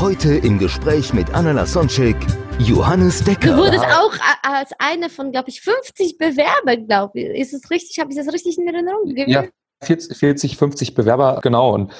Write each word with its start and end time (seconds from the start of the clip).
Heute 0.00 0.34
im 0.36 0.58
Gespräch 0.58 1.12
mit 1.12 1.34
Anna 1.34 1.52
Lasonczek, 1.52 2.16
Johannes 2.60 3.24
Decker. 3.24 3.50
Du 3.50 3.56
wurdest 3.56 3.84
auch 3.84 4.14
a- 4.14 4.58
als 4.58 4.70
eine 4.78 5.10
von, 5.10 5.32
glaube 5.32 5.48
ich, 5.48 5.60
50 5.60 6.18
Bewerbern, 6.18 6.86
glaube 6.86 7.18
ich. 7.20 7.40
Ist 7.40 7.52
es 7.52 7.70
richtig? 7.70 7.98
Habe 7.98 8.10
ich 8.10 8.16
das 8.16 8.32
richtig 8.32 8.58
in 8.58 8.68
Erinnerung? 8.68 9.12
Ja, 9.26 9.44
40, 9.82 10.16
40, 10.16 10.56
50 10.56 10.94
Bewerber, 10.94 11.40
genau. 11.42 11.74
Und 11.74 11.92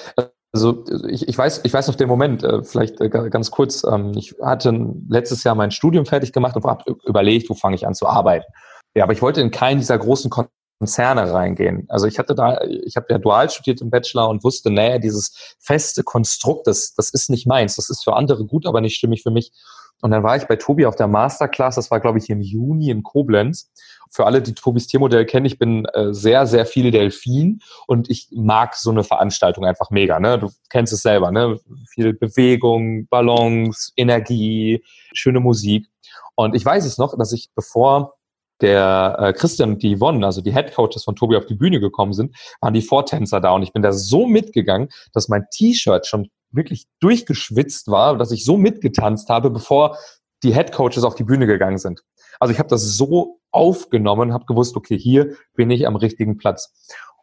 also 0.52 0.84
ich, 1.08 1.28
ich 1.28 1.36
weiß, 1.36 1.62
ich 1.64 1.72
weiß 1.72 1.88
noch 1.88 1.96
den 1.96 2.08
Moment, 2.08 2.44
äh, 2.44 2.62
vielleicht 2.62 3.00
äh, 3.00 3.08
ga- 3.08 3.28
ganz 3.28 3.50
kurz. 3.50 3.82
Ähm, 3.84 4.12
ich 4.16 4.34
hatte 4.42 4.72
letztes 5.08 5.42
Jahr 5.44 5.54
mein 5.56 5.70
Studium 5.72 6.06
fertig 6.06 6.32
gemacht 6.32 6.56
und 6.56 6.64
habe 6.64 6.96
überlegt, 7.04 7.50
wo 7.50 7.54
fange 7.54 7.74
ich 7.74 7.86
an 7.86 7.94
zu 7.94 8.06
arbeiten. 8.06 8.46
Ja, 8.94 9.04
aber 9.04 9.12
ich 9.12 9.22
wollte 9.22 9.40
in 9.40 9.50
keinen 9.50 9.78
dieser 9.78 9.98
großen 9.98 10.30
Konzerne 10.78 11.32
reingehen. 11.32 11.86
Also 11.88 12.06
ich 12.06 12.18
hatte 12.18 12.34
da, 12.34 12.60
ich 12.62 12.96
habe 12.96 13.06
ja 13.10 13.18
dual 13.18 13.50
studiert 13.50 13.80
im 13.80 13.90
Bachelor 13.90 14.28
und 14.28 14.44
wusste, 14.44 14.70
nee, 14.70 14.98
dieses 14.98 15.56
feste 15.58 16.04
Konstrukt, 16.04 16.66
das, 16.66 16.94
das 16.94 17.10
ist 17.10 17.30
nicht 17.30 17.46
meins. 17.46 17.76
Das 17.76 17.90
ist 17.90 18.04
für 18.04 18.14
andere 18.14 18.44
gut, 18.44 18.66
aber 18.66 18.80
nicht 18.80 18.96
stimmig 18.96 19.22
für 19.22 19.30
mich. 19.30 19.52
Und 20.00 20.12
dann 20.12 20.22
war 20.22 20.36
ich 20.36 20.44
bei 20.44 20.54
Tobi 20.54 20.86
auf 20.86 20.94
der 20.94 21.08
Masterclass, 21.08 21.74
das 21.74 21.90
war, 21.90 21.98
glaube 21.98 22.18
ich, 22.18 22.30
im 22.30 22.40
Juni 22.40 22.90
in 22.90 23.02
Koblenz. 23.02 23.72
Für 24.10 24.26
alle, 24.26 24.40
die 24.40 24.54
Tobis 24.54 24.86
Tiermodell 24.86 25.26
kennen, 25.26 25.44
ich 25.44 25.58
bin 25.58 25.84
äh, 25.86 26.14
sehr, 26.14 26.46
sehr 26.46 26.64
viel 26.64 26.92
Delfin 26.92 27.60
und 27.88 28.08
ich 28.08 28.28
mag 28.32 28.76
so 28.76 28.90
eine 28.90 29.02
Veranstaltung 29.02 29.66
einfach 29.66 29.90
mega. 29.90 30.20
Ne? 30.20 30.38
Du 30.38 30.50
kennst 30.70 30.92
es 30.92 31.02
selber, 31.02 31.32
ne? 31.32 31.58
Viel 31.90 32.14
Bewegung, 32.14 33.06
Ballons, 33.08 33.92
Energie, 33.96 34.82
schöne 35.12 35.40
Musik. 35.40 35.88
Und 36.36 36.54
ich 36.54 36.64
weiß 36.64 36.84
es 36.86 36.98
noch, 36.98 37.18
dass 37.18 37.32
ich, 37.32 37.50
bevor 37.54 38.14
der 38.60 39.16
äh, 39.18 39.32
Christian 39.32 39.70
und 39.70 39.82
die 39.82 39.96
Yvonne, 39.96 40.24
also 40.24 40.40
die 40.40 40.52
Head 40.52 40.74
Coaches 40.74 41.04
von 41.04 41.16
Tobi 41.16 41.36
auf 41.36 41.46
die 41.46 41.54
Bühne 41.54 41.80
gekommen 41.80 42.12
sind, 42.12 42.34
waren 42.60 42.74
die 42.74 42.82
Vortänzer 42.82 43.40
da 43.40 43.52
und 43.52 43.62
ich 43.62 43.72
bin 43.72 43.82
da 43.82 43.92
so 43.92 44.26
mitgegangen, 44.26 44.88
dass 45.12 45.28
mein 45.28 45.46
T-Shirt 45.50 46.06
schon 46.06 46.28
wirklich 46.50 46.86
durchgeschwitzt 47.00 47.88
war, 47.88 48.16
dass 48.16 48.30
ich 48.30 48.44
so 48.44 48.56
mitgetanzt 48.56 49.28
habe, 49.28 49.50
bevor 49.50 49.96
die 50.42 50.54
Head 50.54 50.72
Coaches 50.72 51.04
auf 51.04 51.14
die 51.14 51.24
Bühne 51.24 51.46
gegangen 51.46 51.78
sind. 51.78 52.02
Also 52.40 52.52
ich 52.52 52.58
habe 52.58 52.68
das 52.68 52.82
so 52.82 53.40
aufgenommen, 53.50 54.32
habe 54.32 54.46
gewusst, 54.46 54.76
okay, 54.76 54.98
hier 54.98 55.34
bin 55.54 55.70
ich 55.70 55.86
am 55.86 55.96
richtigen 55.96 56.36
Platz. 56.36 56.72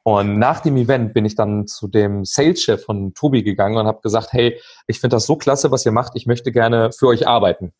Und 0.03 0.37
nach 0.37 0.59
dem 0.59 0.77
Event 0.77 1.13
bin 1.13 1.25
ich 1.25 1.35
dann 1.35 1.65
zu 1.65 1.87
dem 1.87 2.25
Sales-Chef 2.25 2.83
von 2.83 3.15
Tobi 3.15 3.41
gegangen 3.41 3.77
und 3.77 3.87
habe 3.87 4.01
gesagt, 4.01 4.33
hey, 4.33 4.59
ich 4.85 4.99
finde 4.99 5.15
das 5.15 5.25
so 5.25 5.35
klasse, 5.35 5.71
was 5.71 5.85
ihr 5.85 5.91
macht, 5.91 6.11
ich 6.15 6.27
möchte 6.27 6.51
gerne 6.51 6.91
für 6.91 7.07
euch 7.07 7.27
arbeiten. 7.27 7.73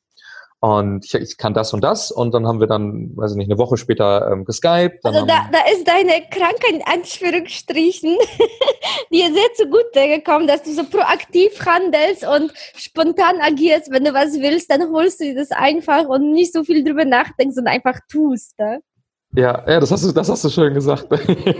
Und 0.65 1.05
ich, 1.05 1.13
ich 1.13 1.37
kann 1.37 1.53
das 1.53 1.73
und 1.73 1.83
das. 1.83 2.09
Und 2.09 2.33
dann 2.33 2.47
haben 2.47 2.59
wir 2.59 2.65
dann, 2.65 3.15
weiß 3.15 3.33
ich 3.33 3.37
nicht, 3.37 3.51
eine 3.51 3.59
Woche 3.59 3.77
später 3.77 4.31
ähm, 4.31 4.45
geskypt. 4.45 5.05
Also 5.05 5.23
da, 5.23 5.47
da 5.51 5.59
ist 5.71 5.87
deine 5.87 6.23
Krankheit 6.31 6.71
in 6.71 6.81
Anführungsstrichen 6.81 8.17
dir 9.11 9.31
sehr 9.31 9.53
zugute 9.53 10.07
gekommen, 10.07 10.47
dass 10.47 10.63
du 10.63 10.73
so 10.73 10.83
proaktiv 10.83 11.63
handelst 11.63 12.25
und 12.25 12.51
spontan 12.75 13.41
agierst. 13.41 13.91
Wenn 13.91 14.05
du 14.05 14.13
was 14.15 14.39
willst, 14.41 14.71
dann 14.71 14.91
holst 14.91 15.19
du 15.19 15.25
dir 15.25 15.35
das 15.35 15.51
einfach 15.51 16.05
und 16.07 16.31
nicht 16.31 16.51
so 16.51 16.63
viel 16.63 16.83
drüber 16.83 17.05
nachdenkst 17.05 17.57
und 17.59 17.67
einfach 17.67 17.99
tust. 18.09 18.57
Ne? 18.57 18.79
Ja, 19.35 19.63
ja, 19.69 19.79
das 19.79 19.91
hast 19.91 20.03
du, 20.03 20.13
das 20.13 20.29
hast 20.29 20.45
du 20.45 20.49
schön 20.49 20.73
gesagt. 20.73 21.09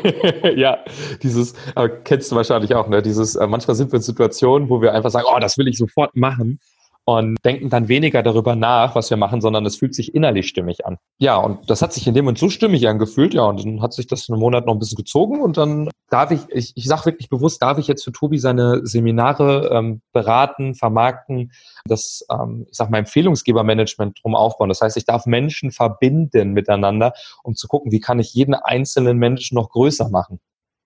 ja, 0.56 0.80
dieses, 1.22 1.54
aber 1.76 1.90
kennst 1.90 2.32
du 2.32 2.38
wahrscheinlich 2.38 2.74
auch, 2.74 2.88
ne? 2.88 3.04
Dieses, 3.04 3.36
äh, 3.36 3.46
manchmal 3.46 3.76
sind 3.76 3.92
wir 3.92 3.98
in 3.98 4.02
Situationen, 4.02 4.68
wo 4.68 4.82
wir 4.82 4.94
einfach 4.94 5.12
sagen, 5.12 5.28
oh, 5.32 5.40
das 5.40 5.60
will 5.60 5.68
ich 5.68 5.78
sofort 5.78 6.16
machen 6.16 6.60
und 7.06 7.38
denken 7.46 7.70
dann 7.70 7.88
weniger 7.88 8.24
darüber 8.24 8.56
nach, 8.56 8.96
was 8.96 9.12
wir 9.12 9.18
machen, 9.18 9.40
sondern 9.40 9.64
es 9.66 9.76
fühlt 9.76 9.94
sich 9.94 10.16
innerlich 10.16 10.48
stimmig 10.48 10.86
an. 10.86 10.98
Ja, 11.20 11.38
und 11.38 11.70
das 11.70 11.84
hat 11.84 11.94
sich 11.94 12.08
in 12.08 12.16
dem 12.16 12.26
Moment 12.26 12.40
so 12.40 12.50
stimmig 12.50 12.88
angefühlt, 12.88 13.36
ja, 13.36 13.44
und 13.44 13.64
dann 13.64 13.82
hat 13.82 13.94
sich 13.94 14.08
das 14.08 14.28
einen 14.28 14.40
Monat 14.40 14.66
noch 14.66 14.74
ein 14.74 14.80
bisschen 14.80 14.98
gezogen 14.98 15.40
und 15.42 15.56
dann 15.56 15.90
darf 16.10 16.32
ich, 16.32 16.42
ich, 16.50 16.74
ich 16.76 16.86
sage 16.86 17.06
wirklich 17.06 17.30
bewusst, 17.30 17.62
darf 17.62 17.78
ich 17.78 17.88
jetzt 17.88 18.04
für 18.04 18.12
Tobi 18.12 18.40
seine 18.40 18.86
Seminare 18.86 19.70
ähm, 19.72 20.02
beraten, 20.14 20.74
vermarkten, 20.74 21.52
das, 21.86 22.26
ähm, 22.32 22.66
ich 22.70 22.76
sag 22.76 22.90
mal, 22.90 22.98
Empfehlungsgebermanagement 22.98 24.20
drum 24.24 24.36
aufbauen. 24.36 24.70
Das 24.70 24.82
heißt, 24.82 24.98
ich 24.98 25.06
darf 25.06 25.28
Menschen 25.28 25.72
verbinden 25.72 26.54
miteinander, 26.54 27.14
um 27.44 27.54
zu 27.54 27.68
gucken, 27.68 27.92
wie 27.92 28.00
kann 28.00 28.20
ich 28.20 28.34
jeden 28.34 28.56
einzelnen 28.56 29.18
Menschen 29.18 29.56
noch 29.56 29.70
größer 29.70 30.10
machen, 30.10 30.40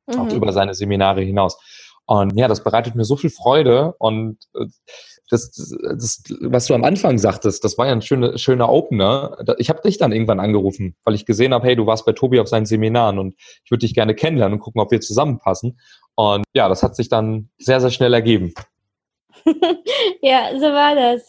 auch 0.10 0.26
Mhm. 0.26 0.32
über 0.32 0.52
seine 0.52 0.74
Seminare 0.74 1.22
hinaus. 1.22 1.58
Und 2.06 2.36
ja, 2.38 2.48
das 2.48 2.64
bereitet 2.64 2.96
mir 2.96 3.06
so 3.06 3.16
viel 3.16 3.30
Freude 3.30 3.94
und 4.00 4.40
äh, 4.56 4.66
das, 5.30 5.52
das, 5.52 6.24
was 6.42 6.66
du 6.66 6.74
am 6.74 6.84
Anfang 6.84 7.18
sagtest, 7.18 7.64
das 7.64 7.78
war 7.78 7.88
ja 7.88 7.92
ein 7.94 8.02
schöner, 8.02 8.38
schöner 8.38 8.70
Opener. 8.70 9.38
Ich 9.58 9.70
habe 9.70 9.82
dich 9.82 9.98
dann 9.98 10.12
irgendwann 10.12 10.40
angerufen, 10.40 10.96
weil 11.04 11.16
ich 11.16 11.26
gesehen 11.26 11.54
habe, 11.54 11.68
hey, 11.68 11.76
du 11.76 11.86
warst 11.86 12.06
bei 12.06 12.14
Tobi 12.14 12.40
auf 12.40 12.48
seinen 12.48 12.66
Seminaren 12.66 13.20
und 13.20 13.36
ich 13.64 13.72
würde 13.72 13.86
dich 13.86 13.94
gerne 13.94 14.16
kennenlernen 14.16 14.58
und 14.58 14.64
gucken, 14.64 14.82
ob 14.82 14.92
wir 14.92 15.02
zusammenpassen. 15.02 15.80
Und 16.16 16.44
ja, 16.54 16.68
das 16.68 16.84
hat 16.84 16.96
sich 16.96 17.10
dann 17.10 17.50
sehr, 17.58 17.80
sehr 17.80 17.92
schnell 17.92 18.14
ergeben. 18.14 18.54
Ja, 20.22 20.52
so 20.56 20.66
war 20.66 20.96
das. 20.96 21.24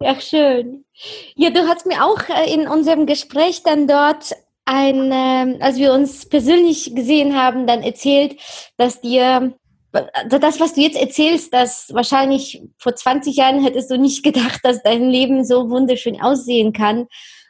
Ja, 0.00 0.20
schön. 0.20 0.84
Ja, 1.34 1.50
du 1.50 1.66
hast 1.66 1.86
mir 1.86 2.04
auch 2.04 2.20
äh, 2.28 2.52
in 2.52 2.68
unserem 2.68 3.06
Gespräch 3.06 3.62
dann 3.64 3.88
dort 3.88 4.32
ein, 4.64 5.10
ähm, 5.12 5.56
als 5.60 5.76
wir 5.76 5.92
uns 5.92 6.26
persönlich 6.28 6.94
gesehen 6.94 7.36
haben, 7.36 7.66
dann 7.66 7.82
erzählt, 7.82 8.36
dass 8.76 9.00
dir 9.00 9.54
das, 10.28 10.60
was 10.60 10.74
du 10.74 10.80
jetzt 10.80 10.96
erzählst, 10.96 11.54
dass 11.54 11.92
wahrscheinlich 11.92 12.62
vor 12.78 12.94
20 12.94 13.36
Jahren 13.36 13.62
hättest 13.62 13.90
du 13.90 13.98
nicht 13.98 14.22
gedacht, 14.24 14.60
dass 14.62 14.82
dein 14.82 15.08
Leben 15.08 15.44
so 15.44 15.70
wunderschön 15.70 16.20
aussehen 16.20 16.72
kann 16.72 17.06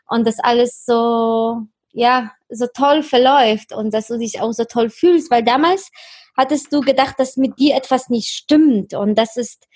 und 0.08 0.26
dass 0.26 0.38
alles 0.40 0.84
so, 0.84 1.62
ja, 1.92 2.32
so 2.50 2.66
toll 2.74 3.02
verläuft 3.02 3.72
und 3.72 3.94
dass 3.94 4.08
du 4.08 4.18
dich 4.18 4.40
auch 4.40 4.52
so 4.52 4.64
toll 4.64 4.90
fühlst, 4.90 5.30
weil 5.30 5.42
damals 5.42 5.90
hattest 6.36 6.72
du 6.72 6.80
gedacht, 6.80 7.14
dass 7.18 7.36
mit 7.36 7.58
dir 7.58 7.76
etwas 7.76 8.08
nicht 8.08 8.28
stimmt 8.28 8.92
und 8.92 9.16
das 9.16 9.36
ist 9.36 9.66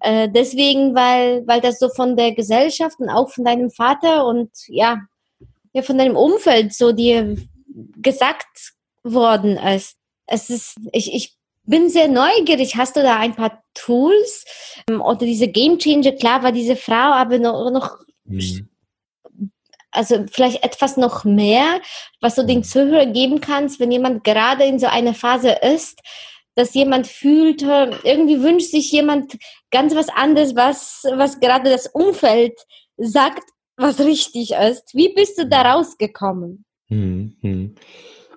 äh, 0.00 0.28
deswegen, 0.28 0.94
weil, 0.94 1.46
weil 1.46 1.60
das 1.60 1.78
so 1.78 1.88
von 1.88 2.16
der 2.16 2.32
Gesellschaft 2.32 2.98
und 2.98 3.08
auch 3.08 3.30
von 3.30 3.44
deinem 3.44 3.70
Vater 3.70 4.26
und 4.26 4.50
ja, 4.66 5.00
ja 5.72 5.82
von 5.82 5.96
deinem 5.96 6.16
Umfeld 6.16 6.74
so 6.74 6.92
dir 6.92 7.36
gesagt 7.96 8.72
worden 9.02 9.56
ist. 9.56 9.96
Es 10.26 10.50
ist, 10.50 10.76
ich, 10.92 11.14
ich 11.14 11.37
bin 11.68 11.88
sehr 11.88 12.08
neugierig. 12.08 12.76
Hast 12.76 12.96
du 12.96 13.02
da 13.02 13.18
ein 13.18 13.36
paar 13.36 13.62
Tools 13.74 14.44
ähm, 14.90 15.00
oder 15.00 15.26
diese 15.26 15.48
Game 15.48 15.78
Changer? 15.78 16.12
Klar 16.12 16.42
war 16.42 16.52
diese 16.52 16.76
Frau, 16.76 17.12
aber 17.12 17.38
noch, 17.38 17.70
noch 17.70 17.98
Mhm. 18.28 18.68
also 19.90 20.24
vielleicht 20.30 20.62
etwas 20.62 20.96
noch 20.96 21.24
mehr, 21.24 21.80
was 22.20 22.34
du 22.34 22.44
den 22.44 22.62
Zuhörer 22.62 23.06
geben 23.06 23.40
kannst, 23.40 23.80
wenn 23.80 23.90
jemand 23.90 24.22
gerade 24.24 24.64
in 24.64 24.78
so 24.78 24.86
einer 24.86 25.14
Phase 25.14 25.56
ist, 25.62 26.00
dass 26.54 26.74
jemand 26.74 27.06
fühlt, 27.06 27.62
äh, 27.62 27.90
irgendwie 28.04 28.42
wünscht 28.42 28.70
sich 28.70 28.90
jemand 28.92 29.38
ganz 29.70 29.94
was 29.94 30.08
anderes, 30.08 30.56
was, 30.56 31.04
was 31.14 31.40
gerade 31.40 31.70
das 31.70 31.86
Umfeld 31.86 32.58
sagt, 32.96 33.44
was 33.76 34.00
richtig 34.00 34.52
ist. 34.52 34.94
Wie 34.94 35.14
bist 35.14 35.38
du 35.38 35.46
da 35.46 35.72
rausgekommen? 35.72 36.64
Hm, 36.88 37.36
hm. 37.40 37.74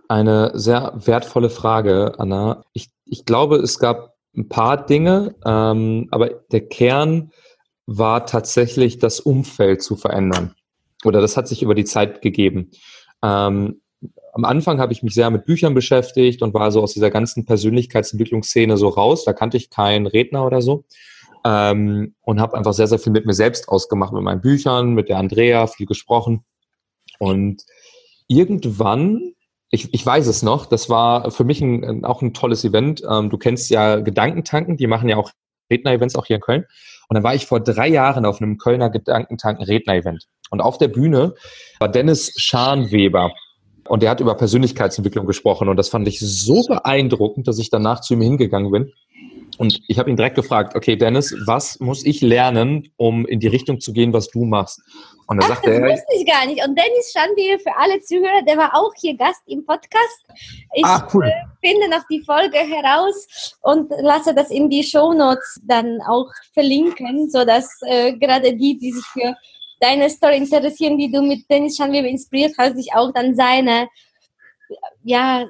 Eine 0.08 0.52
sehr 0.54 0.94
wertvolle 0.96 1.50
Frage, 1.50 2.14
Anna. 2.18 2.64
Ich, 2.74 2.90
ich 3.12 3.26
glaube, 3.26 3.58
es 3.58 3.78
gab 3.78 4.16
ein 4.36 4.48
paar 4.48 4.86
Dinge, 4.86 5.36
ähm, 5.46 6.08
aber 6.12 6.30
der 6.52 6.66
Kern 6.68 7.32
war 7.86 8.26
tatsächlich, 8.26 9.00
das 9.00 9.20
Umfeld 9.20 9.84
zu 9.84 9.98
verändern. 9.98 10.56
Oder 11.04 11.20
das 11.20 11.36
hat 11.36 11.48
sich 11.48 11.62
über 11.62 11.76
die 11.76 11.84
Zeit 11.84 12.22
gegeben. 12.22 12.72
Ähm, 13.22 13.82
am 14.34 14.46
Anfang 14.46 14.80
habe 14.80 14.94
ich 14.94 15.04
mich 15.04 15.14
sehr 15.14 15.30
mit 15.30 15.46
Büchern 15.46 15.74
beschäftigt 15.74 16.42
und 16.42 16.54
war 16.54 16.72
so 16.72 16.82
aus 16.82 16.94
dieser 16.94 17.12
ganzen 17.12 17.46
Persönlichkeitsentwicklungsszene 17.46 18.78
so 18.78 18.88
raus. 18.88 19.26
Da 19.26 19.34
kannte 19.34 19.58
ich 19.58 19.70
keinen 19.70 20.08
Redner 20.08 20.46
oder 20.46 20.62
so. 20.62 20.86
Ähm, 21.44 22.16
und 22.22 22.40
habe 22.40 22.56
einfach 22.56 22.74
sehr, 22.74 22.88
sehr 22.88 23.00
viel 23.00 23.12
mit 23.12 23.26
mir 23.26 23.34
selbst 23.34 23.68
ausgemacht, 23.68 24.14
mit 24.14 24.24
meinen 24.24 24.42
Büchern, 24.42 24.94
mit 24.94 25.10
der 25.10 25.18
Andrea, 25.18 25.68
viel 25.68 25.86
gesprochen. 25.86 26.46
Und 27.20 27.66
irgendwann, 28.30 29.34
ich, 29.72 29.94
ich 29.94 30.06
weiß 30.06 30.28
es 30.28 30.44
noch, 30.44 30.66
das 30.66 30.90
war 30.90 31.32
für 31.32 31.46
mich 31.46 31.62
ein, 31.62 32.04
auch 32.06 32.22
ein 32.22 32.34
tolles 32.34 32.64
Event. 32.66 33.02
Ähm, 33.10 33.30
du 33.30 33.38
kennst 33.38 33.70
ja 33.70 34.02
Gedankentanken, 34.02 34.78
die 34.78 34.88
machen 34.88 35.10
ja 35.10 35.16
auch 35.18 35.32
Redner-Events 35.72 36.16
auch 36.16 36.26
hier 36.26 36.36
in 36.36 36.42
Köln. 36.42 36.66
Und 37.08 37.16
dann 37.16 37.24
war 37.24 37.34
ich 37.36 37.46
vor 37.46 37.62
drei 37.62 37.88
Jahren 37.88 38.26
auf 38.26 38.42
einem 38.42 38.58
Kölner 38.58 38.90
Gedankentanken-Redner-Event. 38.90 40.28
Und 40.50 40.62
auf 40.62 40.78
der 40.78 40.90
Bühne 40.90 41.36
war 41.80 41.90
Dennis 41.90 42.34
Scharnweber. 42.36 43.32
Und 43.88 44.04
der 44.04 44.10
hat 44.10 44.20
über 44.20 44.36
Persönlichkeitsentwicklung 44.36 45.26
gesprochen. 45.26 45.70
Und 45.70 45.78
das 45.78 45.90
fand 45.90 46.08
ich 46.08 46.20
so 46.20 46.64
beeindruckend, 46.68 47.48
dass 47.48 47.58
ich 47.58 47.70
danach 47.70 48.02
zu 48.02 48.14
ihm 48.14 48.22
hingegangen 48.22 48.72
bin 48.72 48.94
Und 49.58 49.82
ich 49.88 50.00
habe 50.00 50.10
ihn 50.10 50.16
direkt 50.18 50.36
gefragt, 50.36 50.76
okay, 50.76 50.96
Dennis, 50.96 51.36
was 51.46 51.80
muss 51.80 52.06
ich 52.06 52.22
lernen, 52.22 52.90
um 52.98 53.26
in 53.26 53.40
die 53.40 53.48
Richtung 53.48 53.80
zu 53.80 53.94
gehen, 53.94 54.14
was 54.14 54.30
du 54.30 54.46
machst? 54.46 54.82
Und 55.32 55.42
dann 55.42 55.50
Ach, 55.50 55.56
sagte 55.56 55.70
das 55.70 55.80
er, 55.80 55.90
wusste 55.90 56.14
ich 56.18 56.26
gar 56.26 56.46
nicht. 56.46 56.62
Und 56.62 56.78
Dennis 56.78 57.14
Schandil, 57.14 57.58
für 57.60 57.74
alle 57.78 58.02
Zuhörer, 58.02 58.42
der 58.46 58.58
war 58.58 58.76
auch 58.76 58.92
hier 59.00 59.16
Gast 59.16 59.42
im 59.48 59.66
Podcast. 59.66 60.26
Ich 60.74 60.84
ah, 60.84 61.08
cool. 61.14 61.24
äh, 61.24 61.32
finde 61.66 61.90
noch 61.90 62.06
die 62.10 62.22
Folge 62.26 62.58
heraus 62.58 63.56
und 63.62 63.90
lasse 64.02 64.36
das 64.36 64.52
in 64.52 64.70
die 64.70 64.84
Shownotes 64.84 65.62
dann 65.64 66.02
auch 66.02 66.30
verlinken, 66.54 67.30
sodass 67.30 67.80
äh, 67.86 68.12
gerade 68.18 68.58
die, 68.58 68.78
die 68.78 68.92
sich 68.92 69.06
für 69.06 69.34
deine 69.80 70.10
Story 70.10 70.36
interessieren, 70.36 70.98
die 70.98 71.10
du 71.10 71.22
mit 71.22 71.50
Dennis 71.50 71.78
Schandil 71.78 72.08
inspiriert 72.08 72.52
hast, 72.58 72.76
sich 72.76 72.94
auch 72.94 73.14
dann 73.14 73.34
seine 73.34 73.88
ja, 75.02 75.44
äh, 75.44 75.48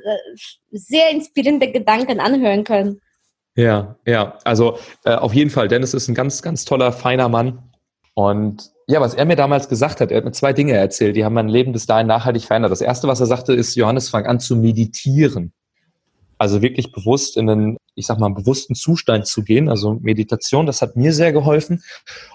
sehr 0.70 1.10
inspirierende 1.10 1.72
Gedanken 1.72 2.20
anhören 2.20 2.64
können. 2.64 3.02
Ja, 3.56 3.96
ja, 4.06 4.38
also 4.44 4.78
äh, 5.06 5.16
auf 5.16 5.34
jeden 5.34 5.50
Fall. 5.50 5.68
Dennis 5.68 5.96
ist 5.96 6.08
ein 6.08 6.14
ganz, 6.14 6.44
ganz 6.44 6.66
toller, 6.66 6.92
feiner 6.92 7.30
Mann. 7.30 7.64
Und 8.14 8.71
ja, 8.88 9.02
was 9.02 9.14
er 9.14 9.26
mir 9.26 9.36
damals 9.36 9.70
gesagt 9.70 10.02
hat, 10.02 10.12
er 10.12 10.18
hat 10.18 10.26
mir 10.26 10.32
zwei 10.32 10.54
Dinge 10.54 10.74
erzählt, 10.74 11.16
die 11.16 11.24
haben 11.24 11.34
mein 11.34 11.50
Leben 11.50 11.72
bis 11.72 11.86
dahin 11.86 12.08
nachhaltig 12.08 12.44
verändert. 12.44 12.72
Das 12.72 12.82
erste, 12.82 13.08
was 13.08 13.20
er 13.20 13.26
sagte, 13.26 13.54
ist, 13.54 13.76
Johannes, 13.76 14.10
fang 14.10 14.26
an 14.26 14.40
zu 14.40 14.56
meditieren. 14.56 15.54
Also 16.38 16.64
wirklich 16.64 16.92
bewusst 16.92 17.38
in 17.38 17.48
einen, 17.50 17.78
ich 17.94 18.08
sag 18.08 18.18
mal, 18.18 18.30
bewussten 18.30 18.74
Zustand 18.74 19.28
zu 19.28 19.44
gehen. 19.44 19.70
Also 19.70 20.00
Meditation, 20.02 20.66
das 20.66 20.82
hat 20.82 20.96
mir 20.96 21.14
sehr 21.14 21.32
geholfen. 21.32 21.84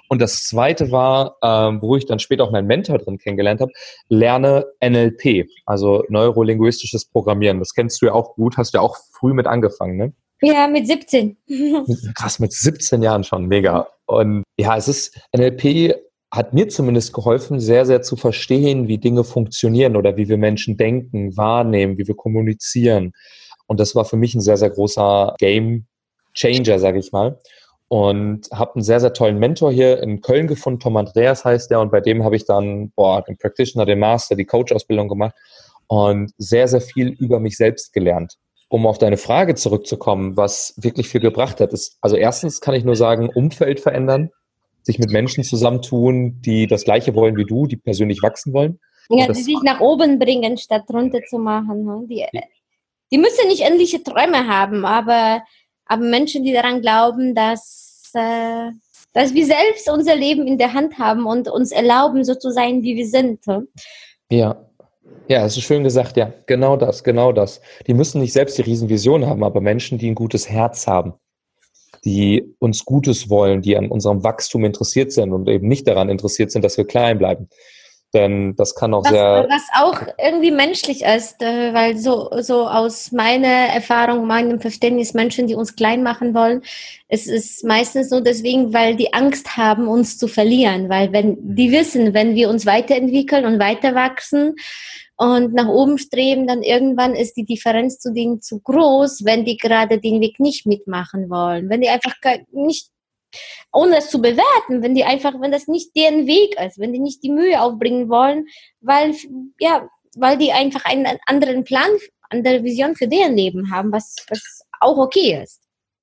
Und 0.08 0.22
das 0.22 0.44
zweite 0.44 0.92
war, 0.92 1.38
ähm, 1.42 1.82
wo 1.82 1.96
ich 1.96 2.06
dann 2.06 2.20
später 2.20 2.44
auch 2.44 2.52
meinen 2.52 2.68
Mentor 2.68 2.98
drin 2.98 3.18
kennengelernt 3.18 3.60
habe, 3.60 3.72
lerne 4.08 4.66
NLP, 4.80 5.48
also 5.64 6.04
neurolinguistisches 6.08 7.06
Programmieren. 7.06 7.58
Das 7.58 7.74
kennst 7.74 8.00
du 8.00 8.06
ja 8.06 8.12
auch 8.12 8.36
gut, 8.36 8.56
hast 8.56 8.74
du 8.74 8.78
ja 8.78 8.82
auch 8.82 8.96
früh 9.18 9.34
mit 9.34 9.48
angefangen, 9.48 9.96
ne? 9.96 10.12
Ja, 10.40 10.68
mit 10.68 10.86
17. 10.86 11.36
Krass, 12.14 12.38
mit 12.38 12.52
17 12.52 13.02
Jahren 13.02 13.24
schon, 13.24 13.46
mega. 13.46 13.88
Und 14.04 14.44
ja, 14.56 14.76
es 14.76 14.86
ist, 14.86 15.18
NLP 15.36 15.96
hat 16.30 16.52
mir 16.52 16.68
zumindest 16.68 17.12
geholfen, 17.12 17.60
sehr, 17.60 17.86
sehr 17.86 18.02
zu 18.02 18.16
verstehen, 18.16 18.88
wie 18.88 18.98
Dinge 18.98 19.24
funktionieren 19.24 19.96
oder 19.96 20.16
wie 20.16 20.28
wir 20.28 20.38
Menschen 20.38 20.76
denken, 20.76 21.36
wahrnehmen, 21.36 21.98
wie 21.98 22.06
wir 22.06 22.16
kommunizieren. 22.16 23.12
Und 23.66 23.80
das 23.80 23.94
war 23.94 24.04
für 24.04 24.16
mich 24.16 24.34
ein 24.34 24.40
sehr, 24.40 24.56
sehr 24.56 24.70
großer 24.70 25.34
Game 25.38 25.86
Changer, 26.34 26.78
sage 26.78 26.98
ich 26.98 27.12
mal. 27.12 27.38
Und 27.88 28.48
habe 28.52 28.74
einen 28.74 28.82
sehr, 28.82 28.98
sehr 28.98 29.12
tollen 29.12 29.38
Mentor 29.38 29.70
hier 29.70 30.02
in 30.02 30.20
Köln 30.20 30.48
gefunden, 30.48 30.80
Tom 30.80 30.96
Andreas 30.96 31.44
heißt 31.44 31.70
der, 31.70 31.80
und 31.80 31.92
bei 31.92 32.00
dem 32.00 32.24
habe 32.24 32.34
ich 32.34 32.44
dann 32.44 32.90
boah, 32.96 33.22
den 33.22 33.38
Practitioner, 33.38 33.86
den 33.86 34.00
Master, 34.00 34.34
die 34.34 34.44
Coach-Ausbildung 34.44 35.08
gemacht 35.08 35.34
und 35.86 36.32
sehr, 36.36 36.66
sehr 36.66 36.80
viel 36.80 37.10
über 37.10 37.38
mich 37.38 37.56
selbst 37.56 37.92
gelernt 37.92 38.36
um 38.68 38.86
auf 38.86 38.98
deine 38.98 39.16
Frage 39.16 39.54
zurückzukommen, 39.54 40.36
was 40.36 40.74
wirklich 40.76 41.08
viel 41.08 41.20
gebracht 41.20 41.60
hat, 41.60 41.72
ist, 41.72 41.98
also 42.00 42.16
erstens 42.16 42.60
kann 42.60 42.74
ich 42.74 42.84
nur 42.84 42.96
sagen, 42.96 43.28
Umfeld 43.28 43.80
verändern, 43.80 44.30
sich 44.86 45.00
mit 45.00 45.10
Menschen 45.10 45.42
zusammentun, 45.42 46.40
die 46.42 46.68
das 46.68 46.84
Gleiche 46.84 47.16
wollen 47.16 47.36
wie 47.36 47.44
du, 47.44 47.66
die 47.66 47.76
persönlich 47.76 48.22
wachsen 48.22 48.52
wollen. 48.52 48.78
Ja, 49.10 49.26
die 49.26 49.42
sich 49.42 49.60
nach 49.62 49.80
oben 49.80 50.20
bringen, 50.20 50.56
statt 50.58 50.84
runter 50.92 51.20
zu 51.28 51.38
machen. 51.38 51.84
Ne? 51.84 52.06
Die, 52.08 52.24
die 53.10 53.18
müssen 53.18 53.48
nicht 53.48 53.62
endliche 53.62 54.02
Träume 54.02 54.46
haben, 54.46 54.84
aber, 54.84 55.42
aber 55.86 56.04
Menschen, 56.04 56.44
die 56.44 56.52
daran 56.52 56.82
glauben, 56.82 57.34
dass, 57.34 58.12
äh, 58.14 58.70
dass 59.12 59.34
wir 59.34 59.44
selbst 59.44 59.90
unser 59.90 60.14
Leben 60.14 60.46
in 60.46 60.56
der 60.56 60.72
Hand 60.72 60.98
haben 60.98 61.26
und 61.26 61.48
uns 61.48 61.72
erlauben, 61.72 62.22
so 62.22 62.36
zu 62.36 62.50
sein, 62.50 62.84
wie 62.84 62.94
wir 62.94 63.06
sind. 63.08 63.44
Ne? 63.48 63.66
Ja, 64.30 64.56
ja, 65.26 65.44
es 65.44 65.56
ist 65.56 65.64
schön 65.64 65.82
gesagt, 65.82 66.16
ja. 66.16 66.32
Genau 66.46 66.76
das, 66.76 67.02
genau 67.02 67.32
das. 67.32 67.60
Die 67.88 67.94
müssen 67.94 68.20
nicht 68.20 68.32
selbst 68.32 68.56
die 68.56 68.62
Riesenvision 68.62 69.26
haben, 69.26 69.42
aber 69.42 69.60
Menschen, 69.60 69.98
die 69.98 70.08
ein 70.08 70.14
gutes 70.14 70.48
Herz 70.48 70.86
haben, 70.86 71.14
die 72.04 72.54
uns 72.58 72.84
Gutes 72.84 73.30
wollen, 73.30 73.62
die 73.62 73.76
an 73.76 73.88
unserem 73.88 74.22
Wachstum 74.24 74.64
interessiert 74.64 75.12
sind 75.12 75.32
und 75.32 75.48
eben 75.48 75.68
nicht 75.68 75.86
daran 75.86 76.08
interessiert 76.08 76.50
sind, 76.50 76.64
dass 76.64 76.76
wir 76.76 76.86
klein 76.86 77.18
bleiben. 77.18 77.48
Denn 78.14 78.54
das 78.56 78.74
kann 78.74 78.94
auch 78.94 79.04
was, 79.04 79.10
sehr. 79.10 79.46
Was 79.50 79.62
auch 79.74 80.00
irgendwie 80.16 80.50
menschlich 80.50 81.02
ist, 81.04 81.42
äh, 81.42 81.74
weil 81.74 81.98
so, 81.98 82.30
so 82.40 82.66
aus 82.66 83.12
meiner 83.12 83.46
Erfahrung, 83.46 84.26
meinem 84.26 84.60
Verständnis, 84.60 85.12
Menschen, 85.12 85.48
die 85.48 85.54
uns 85.54 85.76
klein 85.76 86.02
machen 86.02 86.32
wollen, 86.32 86.62
es 87.08 87.26
ist 87.26 87.64
meistens 87.64 88.10
nur 88.10 88.22
deswegen, 88.22 88.72
weil 88.72 88.96
die 88.96 89.12
Angst 89.12 89.56
haben, 89.56 89.88
uns 89.88 90.18
zu 90.18 90.28
verlieren. 90.28 90.88
Weil 90.88 91.12
wenn 91.12 91.36
die 91.56 91.72
wissen, 91.72 92.14
wenn 92.14 92.34
wir 92.34 92.48
uns 92.48 92.64
weiterentwickeln 92.64 93.44
und 93.44 93.58
weiter 93.58 93.94
wachsen, 93.94 94.54
und 95.16 95.54
nach 95.54 95.68
oben 95.68 95.98
streben, 95.98 96.46
dann 96.46 96.62
irgendwann 96.62 97.14
ist 97.14 97.36
die 97.36 97.44
Differenz 97.44 97.98
zu 97.98 98.12
denen 98.12 98.42
zu 98.42 98.60
groß, 98.60 99.24
wenn 99.24 99.44
die 99.44 99.56
gerade 99.56 99.98
den 99.98 100.20
Weg 100.20 100.38
nicht 100.40 100.66
mitmachen 100.66 101.30
wollen. 101.30 101.70
Wenn 101.70 101.80
die 101.80 101.88
einfach 101.88 102.14
nicht, 102.52 102.90
ohne 103.72 103.98
es 103.98 104.10
zu 104.10 104.20
bewerten, 104.20 104.82
wenn 104.82 104.94
die 104.94 105.04
einfach, 105.04 105.40
wenn 105.40 105.52
das 105.52 105.68
nicht 105.68 105.96
deren 105.96 106.26
Weg 106.26 106.60
ist, 106.60 106.78
wenn 106.78 106.92
die 106.92 106.98
nicht 106.98 107.22
die 107.22 107.30
Mühe 107.30 107.60
aufbringen 107.60 108.10
wollen, 108.10 108.46
weil, 108.80 109.14
ja, 109.58 109.88
weil 110.16 110.36
die 110.36 110.52
einfach 110.52 110.84
einen 110.84 111.18
anderen 111.26 111.64
Plan, 111.64 111.90
andere 112.28 112.62
Vision 112.62 112.94
für 112.94 113.08
deren 113.08 113.36
Leben 113.36 113.70
haben, 113.70 113.92
was, 113.92 114.16
was 114.28 114.62
auch 114.80 114.98
okay 114.98 115.42
ist. 115.42 115.62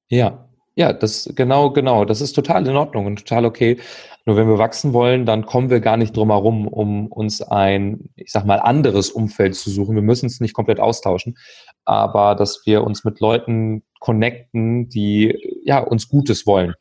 Ja, 0.10 0.50
ja, 0.76 0.92
das 0.92 1.32
genau, 1.36 1.72
genau. 1.72 2.06
Das 2.06 2.22
ist 2.22 2.34
total 2.34 2.68
in 2.68 2.76
Ordnung 2.76 3.06
und 3.06 3.20
total 3.20 3.46
okay. 3.46 3.78
Nur 4.26 4.38
wenn 4.38 4.48
wir 4.48 4.58
wachsen 4.58 4.94
wollen, 4.94 5.26
dann 5.26 5.46
kommen 5.46 5.70
wir 5.70 5.82
gar 5.82 5.98
nicht 5.98 6.16
drum 6.16 6.32
herum, 6.32 6.68
um 6.68 7.08
uns 7.08 7.42
ein, 7.42 8.10
ich 8.16 8.32
sag 8.32 8.46
mal, 8.46 8.60
anderes 8.60 9.12
Umfeld 9.12 9.56
zu 9.56 9.70
suchen. 9.70 9.96
Wir 9.96 10.02
müssen 10.02 10.28
es 10.28 10.40
nicht 10.40 10.54
komplett 10.54 10.80
austauschen, 10.80 11.38
aber 11.84 12.36
dass 12.36 12.62
wir 12.66 12.84
uns 12.84 13.04
mit 13.04 13.20
Leuten 13.20 13.84
connecten, 14.00 14.90
die 14.90 15.38
ja 15.64 15.80
uns 15.80 16.08
Gutes 16.08 16.48
wollen. 16.48 16.74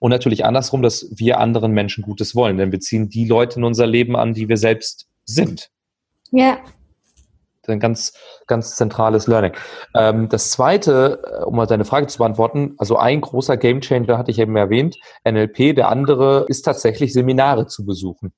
Und 0.00 0.10
natürlich 0.10 0.44
andersrum, 0.44 0.82
dass 0.82 1.08
wir 1.14 1.38
anderen 1.38 1.72
Menschen 1.72 2.02
Gutes 2.02 2.34
wollen, 2.34 2.56
denn 2.56 2.72
wir 2.72 2.80
ziehen 2.80 3.08
die 3.08 3.26
Leute 3.26 3.58
in 3.58 3.64
unser 3.64 3.86
Leben 3.86 4.16
an, 4.16 4.34
die 4.34 4.48
wir 4.48 4.56
selbst 4.56 5.08
sind. 5.24 5.70
Ja, 6.32 6.60
ein 7.68 7.80
ganz, 7.80 8.14
ganz 8.46 8.76
zentrales 8.76 9.26
Learning. 9.26 9.52
Ähm, 9.94 10.28
das 10.28 10.50
zweite, 10.50 11.22
äh, 11.24 11.44
um 11.44 11.56
mal 11.56 11.66
deine 11.66 11.84
Frage 11.84 12.06
zu 12.06 12.18
beantworten, 12.18 12.74
also 12.78 12.96
ein 12.96 13.20
großer 13.20 13.56
Gamechanger 13.56 14.18
hatte 14.18 14.30
ich 14.30 14.38
eben 14.38 14.56
erwähnt, 14.56 14.96
NLP, 15.24 15.74
der 15.74 15.88
andere 15.88 16.46
ist 16.48 16.62
tatsächlich 16.62 17.12
Seminare 17.12 17.66
zu 17.66 17.84
besuchen. 17.84 18.32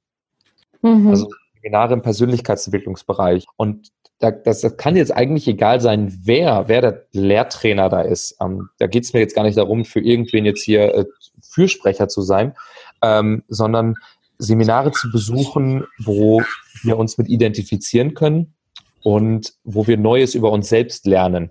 Mhm. 0.83 1.09
Also 1.09 1.29
Seminare 1.63 1.95
im 1.95 2.03
Persönlichkeitsentwicklungsbereich. 2.03 3.47
Und 3.57 3.91
das, 4.19 4.61
das 4.63 4.77
kann 4.77 4.97
jetzt 4.97 5.15
eigentlich 5.15 5.49
egal 5.49 5.81
sein, 5.81 6.17
wer, 6.23 6.69
wer 6.69 6.81
der 6.81 7.07
Lehrtrainer 7.13 7.89
da 7.89 8.03
ist. 8.03 8.37
Ähm, 8.41 8.69
da 8.79 8.87
geht 8.87 9.05
es 9.05 9.13
mir 9.13 9.21
jetzt 9.21 9.35
gar 9.35 9.43
nicht 9.43 9.59
darum, 9.59 9.85
für 9.85 10.01
irgendwen 10.01 10.45
jetzt 10.45 10.63
hier 10.63 10.95
äh, 10.95 11.05
Fürsprecher 11.41 12.09
zu 12.09 12.23
sein, 12.23 12.55
ähm, 13.03 13.43
sondern 13.49 13.97
Seminare 14.39 14.93
zu 14.93 15.11
besuchen, 15.11 15.85
wo 15.99 16.43
wir 16.83 16.99
uns 16.99 17.19
mit 17.19 17.29
identifizieren 17.29 18.15
können, 18.15 18.55
und 19.03 19.53
wo 19.65 19.87
wir 19.87 19.97
Neues 19.97 20.35
über 20.35 20.51
uns 20.51 20.69
selbst 20.69 21.07
lernen, 21.07 21.51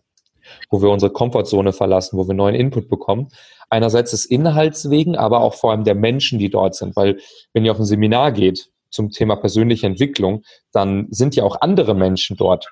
wo 0.69 0.81
wir 0.81 0.89
unsere 0.89 1.11
Komfortzone 1.11 1.73
verlassen, 1.73 2.17
wo 2.17 2.27
wir 2.27 2.33
neuen 2.33 2.55
Input 2.55 2.89
bekommen. 2.89 3.29
Einerseits 3.69 4.11
des 4.11 4.25
Inhalts 4.25 4.89
wegen, 4.89 5.15
aber 5.15 5.41
auch 5.41 5.53
vor 5.53 5.71
allem 5.71 5.83
der 5.83 5.95
Menschen, 5.95 6.39
die 6.39 6.49
dort 6.49 6.75
sind, 6.75 6.95
weil 6.95 7.19
wenn 7.53 7.63
ihr 7.65 7.71
auf 7.71 7.79
ein 7.79 7.85
Seminar 7.85 8.31
geht 8.31 8.69
zum 8.89 9.11
Thema 9.11 9.37
persönliche 9.37 9.87
Entwicklung, 9.87 10.43
dann 10.73 11.07
sind 11.09 11.35
ja 11.35 11.43
auch 11.43 11.61
andere 11.61 11.95
Menschen 11.95 12.35
dort, 12.35 12.69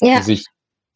ja. 0.00 0.18
die 0.18 0.22
sich 0.22 0.46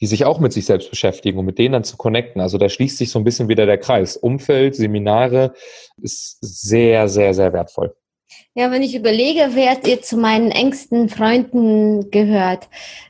die 0.00 0.06
sich 0.06 0.24
auch 0.24 0.40
mit 0.40 0.52
sich 0.52 0.66
selbst 0.66 0.90
beschäftigen 0.90 1.38
und 1.38 1.46
mit 1.46 1.58
denen 1.58 1.72
dann 1.72 1.84
zu 1.84 1.96
connecten. 1.96 2.40
Also 2.40 2.58
da 2.58 2.68
schließt 2.68 2.98
sich 2.98 3.10
so 3.10 3.18
ein 3.18 3.24
bisschen 3.24 3.48
wieder 3.48 3.66
der 3.66 3.78
Kreis. 3.78 4.16
Umfeld, 4.16 4.74
Seminare 4.74 5.54
ist 5.96 6.36
sehr, 6.40 7.08
sehr, 7.08 7.32
sehr 7.32 7.52
wertvoll. 7.52 7.96
Ja, 8.54 8.70
wenn 8.70 8.82
ich 8.82 8.94
überlege, 8.94 9.50
wer 9.52 9.84
ihr 9.86 10.02
zu 10.02 10.16
meinen 10.16 10.50
engsten 10.50 11.08
Freunden 11.08 12.10
gehört, 12.10 12.68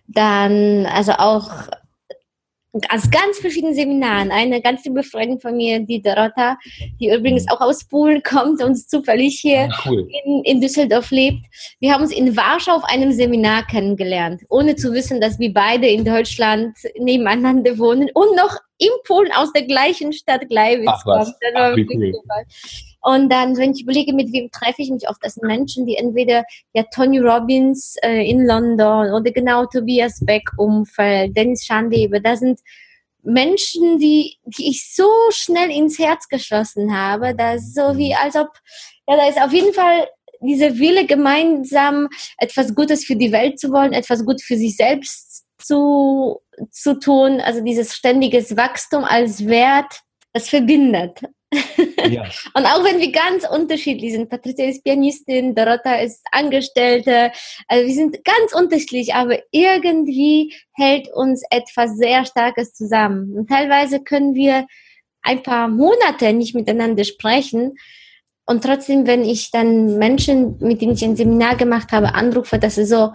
dann, 0.09 0.87
also 0.87 1.13
auch 1.13 1.51
aus 2.91 3.11
ganz 3.11 3.39
verschiedenen 3.39 3.75
Seminaren. 3.75 4.31
Eine 4.31 4.61
ganz 4.61 4.85
liebe 4.85 5.03
Freundin 5.03 5.41
von 5.41 5.57
mir, 5.57 5.81
die 5.81 6.03
Dorota, 6.03 6.59
die 7.01 7.11
übrigens 7.11 7.49
auch 7.49 7.61
aus 7.61 7.85
Polen 7.85 8.23
kommt 8.23 8.63
und 8.63 8.77
zufällig 8.77 9.39
hier 9.41 9.69
ah, 9.71 9.83
cool. 9.87 10.09
in, 10.25 10.43
in 10.45 10.61
Düsseldorf 10.61 11.11
lebt. 11.11 11.45
Wir 11.81 11.93
haben 11.93 12.03
uns 12.03 12.13
in 12.13 12.37
Warschau 12.37 12.73
auf 12.73 12.85
einem 12.85 13.13
Seminar 13.13 13.67
kennengelernt, 13.67 14.43
ohne 14.49 14.77
zu 14.77 14.93
wissen, 14.93 15.21
dass 15.21 15.39
wir 15.39 15.53
beide 15.53 15.89
in 15.89 16.05
Deutschland 16.05 16.77
nebeneinander 16.99 17.79
wohnen 17.79 18.11
und 18.15 18.37
noch 18.37 18.59
in 18.79 18.91
Polen 19.05 19.33
aus 19.33 19.53
der 19.53 19.63
gleichen 19.63 20.13
Stadt 20.13 20.49
Gleiwitz. 20.49 20.87
Das 20.87 21.07
war 21.07 21.27
Ach, 21.55 21.77
cool. 21.77 22.13
Und 23.03 23.31
dann, 23.31 23.57
wenn 23.57 23.71
ich 23.71 23.83
überlege, 23.83 24.13
mit 24.13 24.33
wem 24.33 24.51
treffe 24.51 24.83
ich 24.83 24.91
mich 24.91 25.09
oft, 25.09 25.23
das 25.23 25.35
sind 25.35 25.47
Menschen, 25.47 25.87
die 25.87 25.97
entweder 25.97 26.45
ja 26.75 26.83
Tony 26.93 27.21
Robbins 27.21 27.95
äh, 28.03 28.29
in 28.29 28.45
London 28.45 29.13
oder 29.13 29.31
genau 29.31 29.65
Tobias 29.67 30.19
Beck 30.25 30.51
Umfeld, 30.57 31.37
Dennis 31.37 31.65
Schandeber, 31.65 32.19
da 32.19 32.37
sind 32.37 32.59
Menschen, 33.23 33.99
die, 33.99 34.39
die 34.45 34.71
ich 34.71 34.93
so 34.95 35.09
schnell 35.31 35.71
ins 35.71 35.99
Herz 35.99 36.29
geschlossen 36.29 36.97
habe, 36.97 37.35
dass 37.35 37.75
so 37.75 37.97
wie, 37.97 38.15
als 38.15 38.37
ob, 38.37 38.49
ja, 39.09 39.17
da 39.17 39.29
ist 39.29 39.41
auf 39.41 39.53
jeden 39.53 39.73
Fall 39.73 40.09
dieser 40.41 40.79
Wille, 40.79 41.07
gemeinsam 41.07 42.09
etwas 42.39 42.75
Gutes 42.75 43.05
für 43.05 43.17
die 43.17 43.33
Welt 43.33 43.59
zu 43.59 43.71
wollen, 43.71 43.93
etwas 43.93 44.25
gut 44.25 44.43
für 44.43 44.57
sich 44.57 44.77
selbst 44.77 45.45
zu, 45.59 46.41
zu 46.71 46.99
tun, 46.99 47.41
also 47.41 47.63
dieses 47.63 47.95
ständiges 47.95 48.57
Wachstum 48.57 49.05
als 49.05 49.47
Wert, 49.47 50.01
das 50.33 50.49
verbindet. 50.49 51.23
Ja. 52.09 52.25
Und 52.55 52.67
auch 52.67 52.85
wenn 52.85 53.01
wir 53.01 53.13
ganz 53.13 53.49
unterschiedlich 53.49 54.13
sind, 54.13 54.29
Patricia 54.29 54.67
ist 54.67 54.85
Pianistin, 54.85 55.55
Dorota 55.55 55.97
ist 55.97 56.25
Angestellte, 56.33 57.33
also 57.69 57.87
wir 57.87 57.95
sind 57.95 58.25
ganz 58.25 58.53
unterschiedlich, 58.55 59.15
aber 59.15 59.39
irgendwie 59.51 60.55
hält 60.75 61.09
uns 61.15 61.43
etwas 61.51 61.97
sehr 61.97 62.25
Starkes 62.25 62.75
zusammen. 62.75 63.37
Und 63.37 63.49
teilweise 63.49 64.01
können 64.01 64.35
wir 64.35 64.67
ein 65.23 65.43
paar 65.43 65.69
Monate 65.69 66.33
nicht 66.33 66.55
miteinander 66.55 67.05
sprechen. 67.05 67.75
Und 68.47 68.63
trotzdem, 68.63 69.07
wenn 69.07 69.25
ich 69.25 69.51
dann 69.51 69.99
Menschen, 69.99 70.57
mit 70.59 70.81
denen 70.81 70.93
ich 70.93 71.05
ein 71.05 71.17
Seminar 71.17 71.57
gemacht 71.57 71.91
habe, 71.91 72.15
anrufe, 72.15 72.59
das 72.59 72.79
ist 72.79 72.91
so 72.91 73.13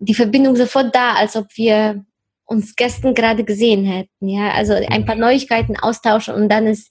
die 0.00 0.14
Verbindung 0.14 0.56
sofort 0.56 0.94
da, 0.94 1.14
als 1.14 1.36
ob 1.36 1.46
wir 1.56 2.04
uns 2.48 2.74
gestern 2.76 3.14
gerade 3.14 3.44
gesehen 3.44 3.84
hätten. 3.84 4.28
Ja, 4.28 4.50
also 4.52 4.72
ein 4.72 5.04
paar 5.04 5.14
Neuigkeiten 5.14 5.76
austauschen 5.76 6.34
und 6.34 6.48
dann 6.48 6.66
ist 6.66 6.90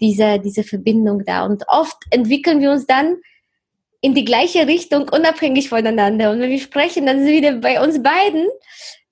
diese, 0.00 0.38
diese 0.38 0.62
Verbindung 0.62 1.24
da. 1.24 1.44
Und 1.44 1.64
oft 1.66 1.96
entwickeln 2.10 2.60
wir 2.60 2.70
uns 2.70 2.86
dann 2.86 3.16
in 4.00 4.14
die 4.14 4.24
gleiche 4.24 4.66
Richtung, 4.66 5.08
unabhängig 5.08 5.70
voneinander. 5.70 6.30
Und 6.30 6.40
wenn 6.40 6.50
wir 6.50 6.60
sprechen, 6.60 7.06
dann 7.06 7.24
sind 7.24 7.32
wieder 7.32 7.52
bei 7.54 7.82
uns 7.82 8.02
beiden 8.02 8.46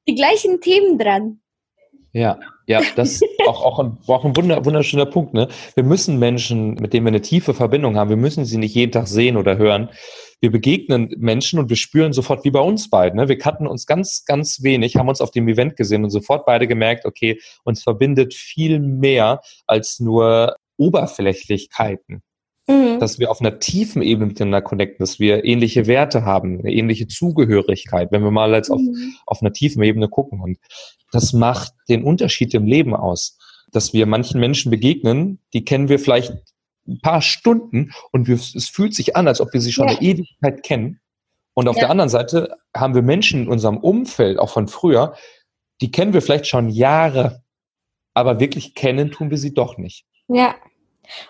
die 0.07 0.15
gleichen 0.15 0.61
Themen 0.61 0.99
dran. 0.99 1.41
Ja, 2.13 2.39
ja, 2.67 2.81
das 2.95 3.13
ist 3.23 3.25
auch, 3.47 3.65
auch 3.65 3.79
ein, 3.79 3.99
auch 4.07 4.25
ein 4.25 4.37
wunderschöner 4.37 5.07
Punkt. 5.07 5.35
Ne? 5.35 5.49
Wir 5.75 5.85
müssen 5.85 6.19
Menschen, 6.19 6.75
mit 6.75 6.93
denen 6.93 7.07
wir 7.07 7.11
eine 7.11 7.23
tiefe 7.23 7.55
Verbindung 7.55 7.97
haben, 7.97 8.11
wir 8.11 8.17
müssen 8.17 8.45
sie 8.45 8.59
nicht 8.59 8.75
jeden 8.75 8.93
Tag 8.93 9.09
sehen 9.09 9.37
oder 9.37 9.57
hören. 9.57 9.89
Wir 10.41 10.53
begegnen 10.53 11.15
Menschen 11.17 11.59
und 11.59 11.71
wir 11.71 11.77
spüren 11.77 12.13
sofort, 12.13 12.45
wie 12.45 12.51
bei 12.51 12.61
uns 12.61 12.91
beiden. 12.91 13.19
Ne? 13.19 13.29
Wir 13.29 13.39
kannten 13.39 13.67
uns 13.67 13.87
ganz, 13.87 14.25
ganz 14.27 14.63
wenig, 14.63 14.97
haben 14.97 15.09
uns 15.09 15.21
auf 15.21 15.31
dem 15.31 15.49
Event 15.49 15.77
gesehen 15.77 16.05
und 16.05 16.11
sofort 16.11 16.45
beide 16.45 16.67
gemerkt, 16.67 17.07
okay, 17.07 17.41
uns 17.65 17.83
verbindet 17.83 18.35
viel 18.35 18.79
mehr 18.81 19.41
als 19.67 19.99
nur 19.99 20.57
Oberflächlichkeiten. 20.77 22.23
Mhm. 22.69 22.99
Dass 22.99 23.19
wir 23.19 23.31
auf 23.31 23.41
einer 23.41 23.61
tiefen 23.61 24.03
Ebene 24.03 24.27
miteinander 24.27 24.61
connecten, 24.61 24.99
dass 25.03 25.19
wir 25.19 25.45
ähnliche 25.45 25.87
Werte 25.87 26.25
haben, 26.25 26.59
eine 26.59 26.73
ähnliche 26.73 27.07
Zugehörigkeit, 27.07 28.13
wenn 28.13 28.23
wir 28.23 28.31
mal 28.31 28.53
jetzt 28.53 28.71
auf, 28.71 28.81
mhm. 28.81 29.15
auf 29.25 29.41
einer 29.41 29.53
tiefen 29.53 29.83
Ebene 29.83 30.09
gucken. 30.09 30.41
Und 30.41 30.59
das 31.13 31.33
macht 31.33 31.73
den 31.89 32.03
Unterschied 32.03 32.53
im 32.55 32.67
Leben 32.67 32.95
aus. 32.95 33.39
Dass 33.73 33.93
wir 33.93 34.07
manchen 34.07 34.41
Menschen 34.41 34.71
begegnen, 34.71 35.41
die 35.53 35.65
kennen 35.65 35.89
wir 35.89 35.99
vielleicht 35.99 36.35
ein 36.87 37.01
paar 37.01 37.23
Stunden 37.23 37.93
und 38.13 38.29
wir, 38.29 38.37
es 38.37 38.69
fühlt 38.69 38.95
sich 38.95 39.17
an, 39.17 39.29
als 39.29 39.41
ob 39.41 39.53
wir 39.53 39.61
sie 39.61 39.73
schon 39.73 39.89
ja. 39.89 39.97
eine 39.97 40.03
Ewigkeit 40.03 40.63
kennen. 40.63 41.01
Und 41.55 41.69
auf 41.69 41.77
ja. 41.77 41.83
der 41.83 41.91
anderen 41.91 42.11
Seite 42.11 42.57
haben 42.77 42.95
wir 42.95 43.03
Menschen 43.03 43.45
in 43.45 43.49
unserem 43.49 43.79
Umfeld, 43.79 44.39
auch 44.39 44.51
von 44.51 44.69
früher, 44.69 45.15
die 45.81 45.91
kennen 45.91 46.13
wir 46.13 46.23
vielleicht 46.23 46.47
schon 46.47 46.69
Jahre, 46.69 47.43
aber 48.15 48.41
wirklich 48.41 48.75
kennen 48.75 49.11
tun 49.11 49.31
wir 49.31 49.39
sie 49.39 49.55
doch 49.55 49.79
nicht. 49.79 50.05
Ja, 50.29 50.55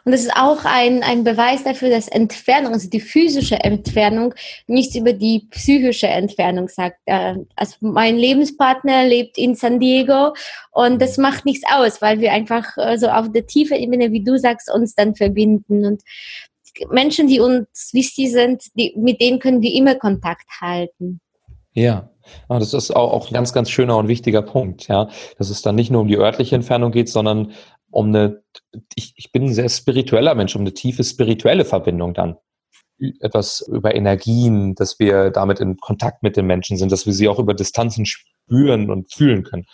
und 0.04 0.12
das 0.12 0.22
ist 0.22 0.34
auch 0.36 0.64
ein, 0.64 1.02
ein 1.02 1.24
Beweis 1.24 1.64
dafür, 1.64 1.90
dass 1.90 2.08
Entfernung, 2.08 2.72
also 2.72 2.88
die 2.88 3.00
physische 3.00 3.56
Entfernung, 3.56 4.34
nichts 4.66 4.94
über 4.94 5.12
die 5.12 5.46
psychische 5.50 6.08
Entfernung 6.08 6.68
sagt. 6.68 6.98
Äh, 7.06 7.36
also 7.54 7.76
mein 7.80 8.16
Lebenspartner 8.16 9.04
lebt 9.04 9.38
in 9.38 9.54
San 9.54 9.80
Diego 9.80 10.34
und 10.72 11.00
das 11.00 11.18
macht 11.18 11.44
nichts 11.44 11.64
aus, 11.70 12.02
weil 12.02 12.20
wir 12.20 12.32
einfach 12.32 12.76
äh, 12.76 12.98
so 12.98 13.08
auf 13.08 13.30
der 13.32 13.46
tiefen 13.46 13.76
Ebene, 13.76 14.12
wie 14.12 14.24
du 14.24 14.38
sagst, 14.38 14.70
uns 14.72 14.94
dann 14.94 15.14
verbinden. 15.14 15.84
Und 15.84 16.02
Menschen, 16.90 17.26
die 17.26 17.40
uns 17.40 17.90
wichtig 17.92 18.32
sind, 18.32 18.64
die, 18.74 18.94
mit 18.96 19.20
denen 19.20 19.38
können 19.38 19.62
wir 19.62 19.72
immer 19.72 19.94
Kontakt 19.94 20.46
halten. 20.60 21.20
Ja, 21.72 22.08
ah, 22.48 22.58
das 22.58 22.72
ist 22.72 22.90
auch, 22.90 23.12
auch 23.12 23.30
ein 23.30 23.34
ganz, 23.34 23.52
ganz 23.52 23.68
schöner 23.70 23.98
und 23.98 24.08
wichtiger 24.08 24.40
Punkt, 24.40 24.88
ja. 24.88 25.10
Dass 25.36 25.50
es 25.50 25.60
dann 25.60 25.74
nicht 25.74 25.90
nur 25.90 26.00
um 26.00 26.08
die 26.08 26.16
örtliche 26.16 26.54
Entfernung 26.54 26.90
geht, 26.90 27.10
sondern 27.10 27.52
um 27.90 28.08
eine, 28.08 28.42
ich, 28.94 29.14
ich 29.16 29.32
bin 29.32 29.44
ein 29.44 29.54
sehr 29.54 29.68
spiritueller 29.68 30.34
Mensch, 30.34 30.54
um 30.54 30.62
eine 30.62 30.74
tiefe 30.74 31.04
spirituelle 31.04 31.64
Verbindung 31.64 32.14
dann. 32.14 32.36
Etwas 33.20 33.60
über 33.60 33.94
Energien, 33.94 34.74
dass 34.74 34.98
wir 34.98 35.30
damit 35.30 35.60
in 35.60 35.76
Kontakt 35.76 36.22
mit 36.22 36.36
den 36.36 36.46
Menschen 36.46 36.78
sind, 36.78 36.90
dass 36.90 37.04
wir 37.04 37.12
sie 37.12 37.28
auch 37.28 37.38
über 37.38 37.52
Distanzen 37.52 38.06
spüren 38.06 38.90
und 38.90 39.12
fühlen 39.12 39.44
können. 39.44 39.66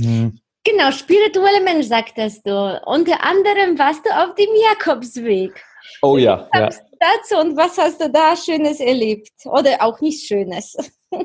Hm. 0.00 0.40
Genau, 0.64 0.90
spirituelle 0.90 1.62
Mensch, 1.62 1.86
sagtest 1.86 2.44
du. 2.44 2.82
Unter 2.86 3.22
anderem 3.22 3.78
warst 3.78 4.04
du 4.04 4.10
auf 4.10 4.34
dem 4.34 4.48
Jakobsweg. 4.68 5.52
Oh 6.02 6.16
ja. 6.16 6.48
ja. 6.52 6.68
Dazu 6.98 7.38
und 7.40 7.56
was 7.56 7.78
hast 7.78 8.00
du 8.00 8.10
da 8.10 8.34
Schönes 8.36 8.80
erlebt? 8.80 9.30
Oder 9.44 9.80
auch 9.80 10.00
nicht 10.00 10.26
Schönes? 10.26 10.76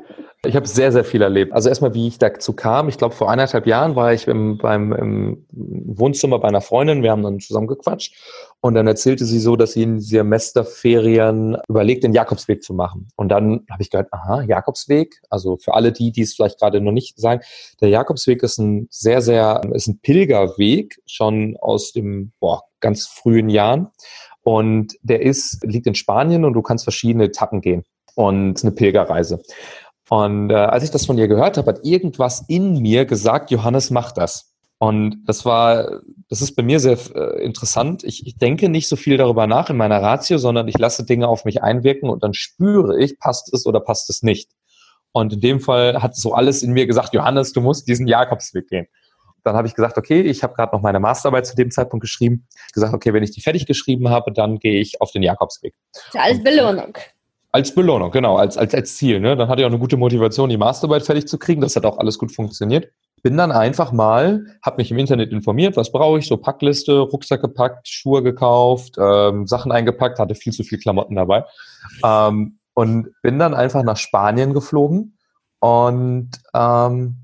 Ich 0.44 0.56
habe 0.56 0.66
sehr, 0.66 0.90
sehr 0.90 1.04
viel 1.04 1.22
erlebt. 1.22 1.52
Also 1.52 1.68
erstmal, 1.68 1.94
wie 1.94 2.08
ich 2.08 2.18
dazu 2.18 2.52
kam. 2.52 2.88
Ich 2.88 2.98
glaube, 2.98 3.14
vor 3.14 3.30
eineinhalb 3.30 3.64
Jahren 3.64 3.94
war 3.94 4.12
ich 4.12 4.26
im, 4.26 4.58
beim, 4.58 4.92
im 4.92 5.46
Wohnzimmer 5.52 6.40
bei 6.40 6.48
einer 6.48 6.60
Freundin. 6.60 7.04
Wir 7.04 7.12
haben 7.12 7.22
dann 7.22 7.38
zusammen 7.38 7.68
gequatscht. 7.68 8.16
Und 8.60 8.74
dann 8.74 8.88
erzählte 8.88 9.24
sie 9.24 9.38
so, 9.38 9.54
dass 9.54 9.74
sie 9.74 9.84
in 9.84 10.00
Semesterferien 10.00 11.58
überlegt, 11.68 12.02
den 12.02 12.12
Jakobsweg 12.12 12.64
zu 12.64 12.74
machen. 12.74 13.06
Und 13.14 13.28
dann 13.28 13.64
habe 13.70 13.84
ich 13.84 13.90
gehört, 13.90 14.12
aha, 14.12 14.42
Jakobsweg. 14.42 15.20
Also 15.30 15.58
für 15.58 15.74
alle 15.74 15.92
die, 15.92 16.10
die 16.10 16.22
es 16.22 16.34
vielleicht 16.34 16.58
gerade 16.58 16.80
noch 16.80 16.90
nicht 16.90 17.20
sagen, 17.20 17.42
der 17.80 17.90
Jakobsweg 17.90 18.42
ist 18.42 18.58
ein 18.58 18.88
sehr, 18.90 19.22
sehr, 19.22 19.60
ist 19.74 19.86
ein 19.86 20.00
Pilgerweg, 20.00 21.00
schon 21.06 21.56
aus 21.60 21.92
dem 21.92 22.32
boah, 22.40 22.64
ganz 22.80 23.06
frühen 23.06 23.48
Jahren. 23.48 23.92
Und 24.42 24.96
der 25.02 25.22
ist, 25.22 25.62
liegt 25.62 25.86
in 25.86 25.94
Spanien 25.94 26.44
und 26.44 26.54
du 26.54 26.62
kannst 26.62 26.82
verschiedene 26.82 27.26
Etappen 27.26 27.60
gehen 27.60 27.84
und 28.16 28.62
eine 28.62 28.72
Pilgerreise. 28.72 29.40
Und 30.12 30.50
äh, 30.50 30.56
als 30.56 30.84
ich 30.84 30.90
das 30.90 31.06
von 31.06 31.16
ihr 31.16 31.26
gehört 31.26 31.56
habe, 31.56 31.70
hat 31.70 31.86
irgendwas 31.86 32.44
in 32.46 32.82
mir 32.82 33.06
gesagt, 33.06 33.50
Johannes, 33.50 33.88
mach 33.88 34.12
das. 34.12 34.52
Und 34.76 35.24
das 35.24 35.46
war, 35.46 36.02
das 36.28 36.42
ist 36.42 36.54
bei 36.54 36.62
mir 36.62 36.80
sehr 36.80 36.98
äh, 37.14 37.42
interessant. 37.42 38.04
Ich, 38.04 38.26
ich 38.26 38.36
denke 38.36 38.68
nicht 38.68 38.88
so 38.88 38.96
viel 38.96 39.16
darüber 39.16 39.46
nach 39.46 39.70
in 39.70 39.78
meiner 39.78 40.02
Ratio, 40.02 40.36
sondern 40.36 40.68
ich 40.68 40.76
lasse 40.76 41.06
Dinge 41.06 41.28
auf 41.28 41.46
mich 41.46 41.62
einwirken 41.62 42.10
und 42.10 42.22
dann 42.22 42.34
spüre 42.34 43.00
ich, 43.00 43.18
passt 43.18 43.54
es 43.54 43.64
oder 43.64 43.80
passt 43.80 44.10
es 44.10 44.22
nicht. 44.22 44.50
Und 45.12 45.32
in 45.32 45.40
dem 45.40 45.60
Fall 45.60 46.02
hat 46.02 46.14
so 46.14 46.34
alles 46.34 46.62
in 46.62 46.72
mir 46.72 46.86
gesagt, 46.86 47.14
Johannes, 47.14 47.54
du 47.54 47.62
musst 47.62 47.88
diesen 47.88 48.06
Jakobsweg 48.06 48.68
gehen. 48.68 48.88
Dann 49.44 49.56
habe 49.56 49.66
ich 49.66 49.74
gesagt, 49.74 49.96
okay, 49.96 50.20
ich 50.20 50.42
habe 50.42 50.52
gerade 50.52 50.76
noch 50.76 50.82
meine 50.82 51.00
Masterarbeit 51.00 51.46
zu 51.46 51.56
dem 51.56 51.70
Zeitpunkt 51.70 52.02
geschrieben. 52.02 52.46
Gesagt, 52.74 52.92
okay, 52.92 53.14
wenn 53.14 53.22
ich 53.22 53.30
die 53.30 53.40
fertig 53.40 53.64
geschrieben 53.64 54.10
habe, 54.10 54.30
dann 54.30 54.58
gehe 54.58 54.78
ich 54.78 55.00
auf 55.00 55.10
den 55.10 55.22
Jakobsweg. 55.22 55.72
Das 55.94 56.04
ist 56.04 56.20
alles 56.20 56.44
Belohnung. 56.44 56.98
Als 57.54 57.74
Belohnung, 57.74 58.10
genau, 58.10 58.36
als, 58.36 58.56
als, 58.56 58.74
als 58.74 58.96
Ziel. 58.96 59.20
Ne? 59.20 59.36
Dann 59.36 59.48
hatte 59.48 59.60
ich 59.60 59.66
auch 59.66 59.70
eine 59.70 59.78
gute 59.78 59.98
Motivation, 59.98 60.48
die 60.48 60.56
Masterarbeit 60.56 61.02
fertig 61.02 61.28
zu 61.28 61.38
kriegen. 61.38 61.60
Das 61.60 61.76
hat 61.76 61.84
auch 61.84 61.98
alles 61.98 62.18
gut 62.18 62.32
funktioniert. 62.32 62.90
Bin 63.22 63.36
dann 63.36 63.52
einfach 63.52 63.92
mal, 63.92 64.46
habe 64.64 64.78
mich 64.78 64.90
im 64.90 64.98
Internet 64.98 65.30
informiert, 65.30 65.76
was 65.76 65.92
brauche 65.92 66.18
ich, 66.18 66.26
so 66.26 66.38
Packliste, 66.38 66.98
Rucksack 66.98 67.42
gepackt, 67.42 67.88
Schuhe 67.88 68.22
gekauft, 68.22 68.96
ähm, 68.98 69.46
Sachen 69.46 69.70
eingepackt, 69.70 70.18
hatte 70.18 70.34
viel 70.34 70.52
zu 70.52 70.64
viel 70.64 70.78
Klamotten 70.78 71.14
dabei. 71.14 71.44
Ähm, 72.02 72.58
und 72.74 73.10
bin 73.22 73.38
dann 73.38 73.52
einfach 73.52 73.82
nach 73.82 73.98
Spanien 73.98 74.54
geflogen 74.54 75.18
und 75.60 76.30
ähm, 76.54 77.21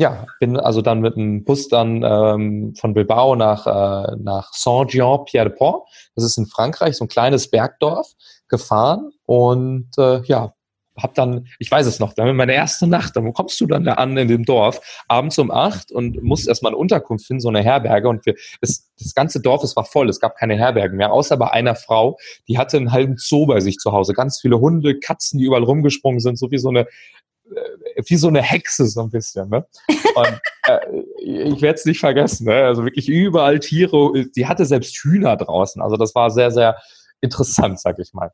ja, 0.00 0.26
bin 0.40 0.56
also 0.56 0.80
dann 0.80 1.00
mit 1.00 1.16
dem 1.16 1.44
Bus 1.44 1.68
dann 1.68 2.02
ähm, 2.02 2.74
von 2.74 2.94
Bilbao 2.94 3.36
nach, 3.36 3.66
äh, 3.66 4.16
nach 4.18 4.50
Saint-Jean-Pierre-de-Port. 4.54 5.86
Das 6.14 6.24
ist 6.24 6.38
in 6.38 6.46
Frankreich, 6.46 6.96
so 6.96 7.04
ein 7.04 7.08
kleines 7.08 7.50
Bergdorf 7.50 8.10
gefahren 8.48 9.10
und 9.26 9.90
äh, 9.98 10.22
ja, 10.22 10.54
hab 10.96 11.14
dann, 11.14 11.46
ich 11.58 11.70
weiß 11.70 11.86
es 11.86 12.00
noch, 12.00 12.14
dann 12.14 12.34
meine 12.34 12.54
erste 12.54 12.86
Nacht, 12.86 13.14
dann 13.16 13.32
kommst 13.34 13.60
du 13.60 13.66
dann 13.66 13.84
da 13.84 13.94
an 13.94 14.16
in 14.16 14.28
dem 14.28 14.44
Dorf, 14.44 14.80
abends 15.06 15.38
um 15.38 15.50
acht 15.50 15.92
und 15.92 16.22
musst 16.22 16.48
erstmal 16.48 16.70
eine 16.70 16.78
Unterkunft 16.78 17.26
finden, 17.26 17.40
so 17.40 17.48
eine 17.48 17.62
Herberge 17.62 18.08
und 18.08 18.24
wir, 18.24 18.34
das, 18.60 18.90
das 18.98 19.14
ganze 19.14 19.40
Dorf, 19.40 19.62
es 19.62 19.76
war 19.76 19.84
voll, 19.84 20.08
es 20.08 20.18
gab 20.18 20.36
keine 20.36 20.56
Herbergen 20.56 20.96
mehr, 20.96 21.12
außer 21.12 21.36
bei 21.36 21.50
einer 21.50 21.74
Frau, 21.74 22.18
die 22.48 22.56
hatte 22.56 22.78
einen 22.78 22.92
halben 22.92 23.16
Zoo 23.18 23.46
bei 23.46 23.60
sich 23.60 23.76
zu 23.76 23.92
Hause, 23.92 24.14
ganz 24.14 24.40
viele 24.40 24.60
Hunde, 24.60 24.98
Katzen, 24.98 25.38
die 25.38 25.44
überall 25.44 25.64
rumgesprungen 25.64 26.20
sind, 26.20 26.38
so 26.38 26.50
wie 26.50 26.58
so 26.58 26.70
eine, 26.70 26.86
wie 28.06 28.16
so 28.16 28.28
eine 28.28 28.42
Hexe 28.42 28.86
so 28.86 29.02
ein 29.02 29.10
bisschen, 29.10 29.48
ne? 29.48 29.66
Und 30.14 30.40
äh, 30.66 30.78
ich 31.18 31.62
werde 31.62 31.78
es 31.78 31.84
nicht 31.84 32.00
vergessen, 32.00 32.46
ne? 32.46 32.64
Also 32.64 32.84
wirklich 32.84 33.08
überall 33.08 33.58
Tiere, 33.58 34.26
die 34.34 34.46
hatte 34.46 34.64
selbst 34.64 34.96
Hühner 34.96 35.36
draußen, 35.36 35.80
also 35.82 35.96
das 35.96 36.14
war 36.14 36.30
sehr, 36.30 36.50
sehr, 36.50 36.76
interessant, 37.20 37.80
sag 37.80 37.98
ich 37.98 38.12
mal. 38.12 38.32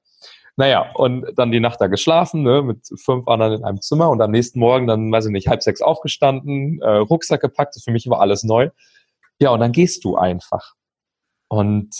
Naja, 0.56 0.90
und 0.94 1.26
dann 1.36 1.52
die 1.52 1.60
Nacht 1.60 1.80
da 1.80 1.86
geschlafen, 1.86 2.42
ne, 2.42 2.62
mit 2.62 2.88
fünf 2.96 3.28
anderen 3.28 3.54
in 3.54 3.64
einem 3.64 3.80
Zimmer 3.80 4.08
und 4.08 4.22
am 4.22 4.30
nächsten 4.30 4.58
Morgen 4.58 4.86
dann, 4.86 5.12
weiß 5.12 5.26
ich 5.26 5.32
nicht, 5.32 5.48
halb 5.48 5.62
sechs 5.62 5.82
aufgestanden, 5.82 6.80
äh, 6.80 6.88
Rucksack 6.88 7.42
gepackt, 7.42 7.76
für 7.82 7.90
mich 7.90 8.08
war 8.08 8.20
alles 8.20 8.42
neu. 8.42 8.70
Ja, 9.38 9.50
und 9.50 9.60
dann 9.60 9.72
gehst 9.72 10.04
du 10.04 10.16
einfach. 10.16 10.74
Und 11.48 11.94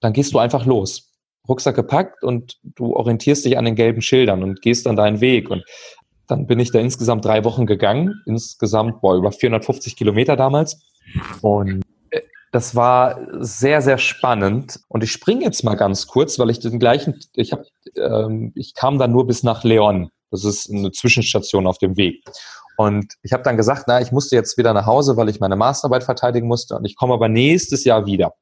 dann 0.00 0.12
gehst 0.12 0.32
du 0.34 0.38
einfach 0.38 0.66
los. 0.66 1.12
Rucksack 1.48 1.74
gepackt 1.74 2.22
und 2.22 2.58
du 2.62 2.94
orientierst 2.94 3.44
dich 3.44 3.58
an 3.58 3.64
den 3.64 3.74
gelben 3.74 4.02
Schildern 4.02 4.42
und 4.42 4.62
gehst 4.62 4.86
dann 4.86 4.96
deinen 4.96 5.20
Weg. 5.20 5.50
Und 5.50 5.64
dann 6.28 6.46
bin 6.46 6.58
ich 6.58 6.72
da 6.72 6.78
insgesamt 6.78 7.24
drei 7.24 7.44
Wochen 7.44 7.66
gegangen, 7.66 8.22
insgesamt 8.26 9.00
boah, 9.00 9.16
über 9.16 9.32
450 9.32 9.96
Kilometer 9.96 10.36
damals. 10.36 10.80
Und 11.40 11.82
das 12.52 12.74
war 12.74 13.18
sehr, 13.40 13.82
sehr 13.82 13.98
spannend. 13.98 14.80
Und 14.88 15.04
ich 15.04 15.12
springe 15.12 15.44
jetzt 15.44 15.62
mal 15.62 15.74
ganz 15.74 16.06
kurz, 16.06 16.38
weil 16.38 16.50
ich 16.50 16.60
den 16.60 16.78
gleichen, 16.78 17.20
ich 17.34 17.52
habe, 17.52 17.66
ähm, 17.96 18.52
ich 18.54 18.74
kam 18.74 18.98
dann 18.98 19.12
nur 19.12 19.26
bis 19.26 19.42
nach 19.42 19.64
Leon. 19.64 20.10
Das 20.30 20.44
ist 20.44 20.70
eine 20.70 20.90
Zwischenstation 20.90 21.66
auf 21.66 21.78
dem 21.78 21.96
Weg. 21.96 22.24
Und 22.76 23.14
ich 23.22 23.32
habe 23.32 23.42
dann 23.42 23.56
gesagt, 23.56 23.84
na, 23.86 24.00
ich 24.00 24.12
musste 24.12 24.36
jetzt 24.36 24.58
wieder 24.58 24.74
nach 24.74 24.86
Hause, 24.86 25.16
weil 25.16 25.28
ich 25.28 25.40
meine 25.40 25.56
Masterarbeit 25.56 26.04
verteidigen 26.04 26.46
musste 26.46 26.76
und 26.76 26.84
ich 26.84 26.96
komme 26.96 27.14
aber 27.14 27.28
nächstes 27.28 27.84
Jahr 27.84 28.06
wieder. 28.06 28.34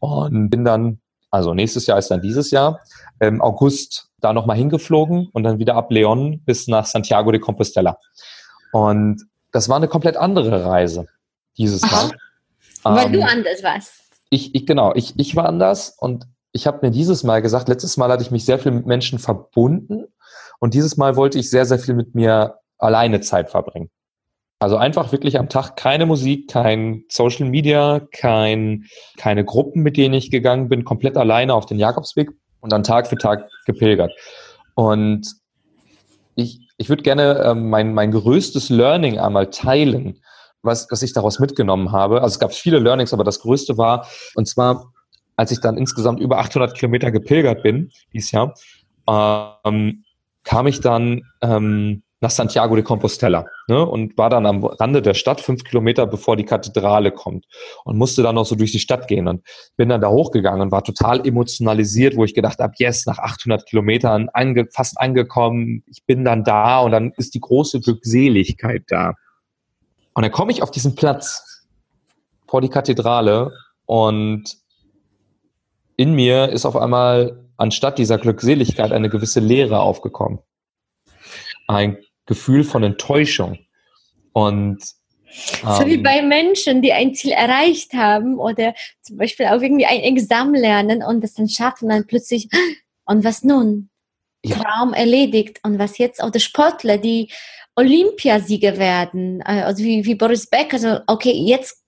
Und 0.00 0.50
bin 0.50 0.64
dann, 0.64 1.00
also 1.30 1.54
nächstes 1.54 1.86
Jahr 1.86 1.98
ist 1.98 2.10
dann 2.10 2.20
dieses 2.20 2.50
Jahr, 2.50 2.80
im 3.20 3.40
August 3.40 4.07
da 4.20 4.32
nochmal 4.32 4.56
hingeflogen 4.56 5.28
und 5.32 5.42
dann 5.42 5.58
wieder 5.58 5.74
ab 5.74 5.90
Leon 5.90 6.40
bis 6.44 6.68
nach 6.68 6.86
Santiago 6.86 7.30
de 7.30 7.40
Compostela. 7.40 7.98
Und 8.72 9.22
das 9.52 9.68
war 9.68 9.76
eine 9.76 9.88
komplett 9.88 10.16
andere 10.16 10.64
Reise 10.64 11.06
dieses 11.56 11.82
Mal. 11.82 12.10
Weil 12.82 13.06
ähm, 13.06 13.12
du 13.12 13.22
anders 13.22 13.62
warst. 13.62 13.92
Ich, 14.30 14.54
ich, 14.54 14.66
genau, 14.66 14.94
ich, 14.94 15.14
ich 15.18 15.36
war 15.36 15.46
anders 15.46 15.96
und 15.98 16.26
ich 16.52 16.66
habe 16.66 16.86
mir 16.86 16.90
dieses 16.90 17.24
Mal 17.24 17.42
gesagt, 17.42 17.68
letztes 17.68 17.96
Mal 17.96 18.10
hatte 18.10 18.22
ich 18.22 18.30
mich 18.30 18.44
sehr 18.44 18.58
viel 18.58 18.72
mit 18.72 18.86
Menschen 18.86 19.18
verbunden 19.18 20.06
und 20.58 20.74
dieses 20.74 20.96
Mal 20.96 21.16
wollte 21.16 21.38
ich 21.38 21.50
sehr, 21.50 21.64
sehr 21.64 21.78
viel 21.78 21.94
mit 21.94 22.14
mir 22.14 22.58
alleine 22.78 23.20
Zeit 23.20 23.50
verbringen. 23.50 23.90
Also 24.60 24.76
einfach 24.76 25.12
wirklich 25.12 25.38
am 25.38 25.48
Tag 25.48 25.76
keine 25.76 26.04
Musik, 26.04 26.50
kein 26.50 27.04
Social 27.08 27.48
Media, 27.48 28.00
kein, 28.12 28.86
keine 29.16 29.44
Gruppen, 29.44 29.82
mit 29.82 29.96
denen 29.96 30.14
ich 30.14 30.32
gegangen 30.32 30.68
bin, 30.68 30.84
komplett 30.84 31.16
alleine 31.16 31.54
auf 31.54 31.66
den 31.66 31.78
Jakobsweg 31.78 32.30
und 32.60 32.72
dann 32.72 32.82
Tag 32.82 33.06
für 33.06 33.16
Tag 33.16 33.48
gepilgert. 33.66 34.12
Und 34.74 35.34
ich, 36.34 36.60
ich 36.76 36.88
würde 36.88 37.02
gerne 37.02 37.42
ähm, 37.44 37.68
mein, 37.68 37.94
mein 37.94 38.12
größtes 38.12 38.70
Learning 38.70 39.18
einmal 39.18 39.50
teilen, 39.50 40.20
was, 40.62 40.86
was 40.90 41.02
ich 41.02 41.12
daraus 41.12 41.38
mitgenommen 41.38 41.92
habe. 41.92 42.22
Also 42.22 42.34
es 42.34 42.38
gab 42.38 42.52
viele 42.52 42.78
Learnings, 42.78 43.12
aber 43.12 43.24
das 43.24 43.40
größte 43.40 43.78
war, 43.78 44.06
und 44.34 44.46
zwar, 44.46 44.92
als 45.36 45.50
ich 45.50 45.60
dann 45.60 45.76
insgesamt 45.76 46.20
über 46.20 46.38
800 46.38 46.74
Kilometer 46.74 47.10
gepilgert 47.10 47.62
bin, 47.62 47.90
dieses 48.12 48.30
Jahr, 48.32 48.54
ähm, 49.08 50.04
kam 50.44 50.66
ich 50.66 50.80
dann 50.80 51.22
ähm, 51.42 52.02
nach 52.20 52.30
Santiago 52.30 52.74
de 52.74 52.84
Compostela 52.84 53.46
ne, 53.68 53.84
und 53.86 54.18
war 54.18 54.28
dann 54.28 54.44
am 54.46 54.64
Rande 54.64 55.02
der 55.02 55.14
Stadt, 55.14 55.40
fünf 55.40 55.62
Kilometer 55.64 56.06
bevor 56.06 56.36
die 56.36 56.44
Kathedrale 56.44 57.12
kommt 57.12 57.46
und 57.84 57.96
musste 57.96 58.22
dann 58.22 58.34
noch 58.34 58.46
so 58.46 58.56
durch 58.56 58.72
die 58.72 58.80
Stadt 58.80 59.06
gehen 59.06 59.28
und 59.28 59.44
bin 59.76 59.88
dann 59.88 60.00
da 60.00 60.08
hochgegangen 60.08 60.60
und 60.60 60.72
war 60.72 60.82
total 60.82 61.26
emotionalisiert, 61.26 62.16
wo 62.16 62.24
ich 62.24 62.34
gedacht 62.34 62.58
habe, 62.58 62.74
yes, 62.76 63.06
nach 63.06 63.18
800 63.18 63.66
Kilometern 63.66 64.28
ange 64.32 64.66
fast 64.72 65.00
angekommen, 65.00 65.84
ich 65.86 66.04
bin 66.06 66.24
dann 66.24 66.42
da 66.42 66.80
und 66.80 66.90
dann 66.92 67.12
ist 67.16 67.34
die 67.34 67.40
große 67.40 67.80
Glückseligkeit 67.80 68.84
da. 68.88 69.14
Und 70.14 70.22
dann 70.22 70.32
komme 70.32 70.50
ich 70.50 70.62
auf 70.62 70.72
diesen 70.72 70.96
Platz 70.96 71.66
vor 72.48 72.60
die 72.60 72.68
Kathedrale 72.68 73.52
und 73.86 74.56
in 75.96 76.14
mir 76.14 76.48
ist 76.48 76.66
auf 76.66 76.76
einmal 76.76 77.44
anstatt 77.56 77.98
dieser 77.98 78.18
Glückseligkeit 78.18 78.92
eine 78.92 79.08
gewisse 79.08 79.40
Leere 79.40 79.80
aufgekommen. 79.80 80.38
Ein 81.66 81.98
Gefühl 82.28 82.62
von 82.62 82.84
Enttäuschung. 82.84 83.58
Und 84.32 84.78
so 85.62 85.86
wie 85.86 85.94
ähm, 85.94 86.02
bei 86.02 86.22
Menschen, 86.22 86.82
die 86.82 86.92
ein 86.92 87.14
Ziel 87.14 87.32
erreicht 87.32 87.94
haben 87.94 88.38
oder 88.38 88.74
zum 89.02 89.16
Beispiel 89.16 89.46
auch 89.46 89.60
irgendwie 89.60 89.86
ein 89.86 90.00
Examen 90.00 90.54
lernen 90.54 91.02
und 91.02 91.22
das 91.22 91.34
dann 91.34 91.48
schaffen, 91.48 91.88
dann 91.88 92.06
plötzlich, 92.06 92.48
und 93.04 93.24
was 93.24 93.42
nun? 93.42 93.90
Ja. 94.44 94.56
Traum 94.56 94.94
erledigt. 94.94 95.58
Und 95.64 95.78
was 95.78 95.98
jetzt? 95.98 96.22
Auch 96.22 96.30
die 96.30 96.40
Sportler, 96.40 96.98
die 96.98 97.30
Olympiasieger 97.74 98.76
werden, 98.76 99.40
äh, 99.40 99.62
also 99.62 99.82
wie, 99.82 100.04
wie 100.04 100.14
Boris 100.14 100.46
Becker, 100.46 100.74
also 100.74 101.00
okay, 101.06 101.32
jetzt, 101.32 101.82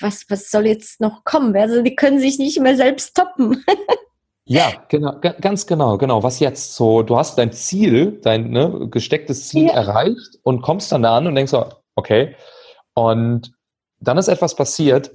was, 0.00 0.26
was 0.28 0.50
soll 0.50 0.66
jetzt 0.66 1.00
noch 1.00 1.24
kommen? 1.24 1.56
Also 1.56 1.82
die 1.82 1.96
können 1.96 2.18
sich 2.18 2.38
nicht 2.38 2.60
mehr 2.60 2.76
selbst 2.76 3.16
toppen. 3.16 3.64
Ja, 4.44 4.72
genau, 4.88 5.20
ganz 5.20 5.66
genau, 5.66 5.98
genau. 5.98 6.22
Was 6.22 6.40
jetzt 6.40 6.74
so, 6.74 7.02
du 7.02 7.16
hast 7.16 7.38
dein 7.38 7.52
Ziel, 7.52 8.20
dein 8.22 8.50
ne, 8.50 8.88
gestecktes 8.90 9.48
Ziel 9.48 9.66
ja. 9.66 9.74
erreicht 9.74 10.38
und 10.42 10.62
kommst 10.62 10.90
dann 10.90 11.02
da 11.02 11.16
an 11.16 11.26
und 11.26 11.36
denkst 11.36 11.52
so, 11.52 11.66
okay. 11.94 12.34
Und 12.94 13.52
dann 14.00 14.18
ist 14.18 14.28
etwas 14.28 14.56
passiert, 14.56 15.12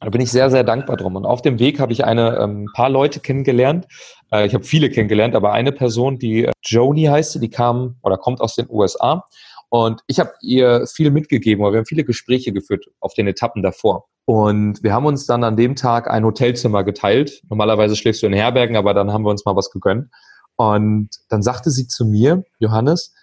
da 0.00 0.08
bin 0.08 0.20
ich 0.20 0.30
sehr, 0.30 0.50
sehr 0.50 0.64
dankbar 0.64 0.96
drum. 0.96 1.16
Und 1.16 1.26
auf 1.26 1.42
dem 1.42 1.58
Weg 1.58 1.78
habe 1.80 1.92
ich 1.92 2.04
eine 2.04 2.36
ähm, 2.38 2.68
paar 2.74 2.90
Leute 2.90 3.20
kennengelernt. 3.20 3.86
Äh, 4.30 4.46
ich 4.46 4.54
habe 4.54 4.64
viele 4.64 4.90
kennengelernt, 4.90 5.34
aber 5.34 5.52
eine 5.52 5.72
Person, 5.72 6.18
die 6.18 6.44
äh, 6.44 6.52
Joni 6.62 7.04
heißt, 7.04 7.42
die 7.42 7.50
kam 7.50 7.96
oder 8.02 8.16
kommt 8.16 8.40
aus 8.40 8.54
den 8.56 8.66
USA. 8.70 9.26
Und 9.70 10.02
ich 10.06 10.18
habe 10.18 10.32
ihr 10.42 10.86
viel 10.86 11.10
mitgegeben, 11.10 11.64
weil 11.64 11.72
wir 11.72 11.78
haben 11.78 11.86
viele 11.86 12.04
Gespräche 12.04 12.52
geführt 12.52 12.86
auf 13.00 13.14
den 13.14 13.26
Etappen 13.26 13.62
davor. 13.62 14.08
Und 14.24 14.82
wir 14.82 14.92
haben 14.92 15.06
uns 15.06 15.26
dann 15.26 15.42
an 15.42 15.56
dem 15.56 15.74
Tag 15.74 16.08
ein 16.08 16.24
Hotelzimmer 16.24 16.84
geteilt. 16.84 17.42
Normalerweise 17.48 17.96
schläfst 17.96 18.22
du 18.22 18.26
in 18.26 18.32
Herbergen, 18.32 18.76
aber 18.76 18.94
dann 18.94 19.12
haben 19.12 19.24
wir 19.24 19.30
uns 19.30 19.44
mal 19.44 19.56
was 19.56 19.70
gegönnt. 19.70 20.08
Und 20.56 21.08
dann 21.28 21.42
sagte 21.42 21.70
sie 21.70 21.88
zu 21.88 22.04
mir, 22.04 22.44
Johannes, 22.58 23.14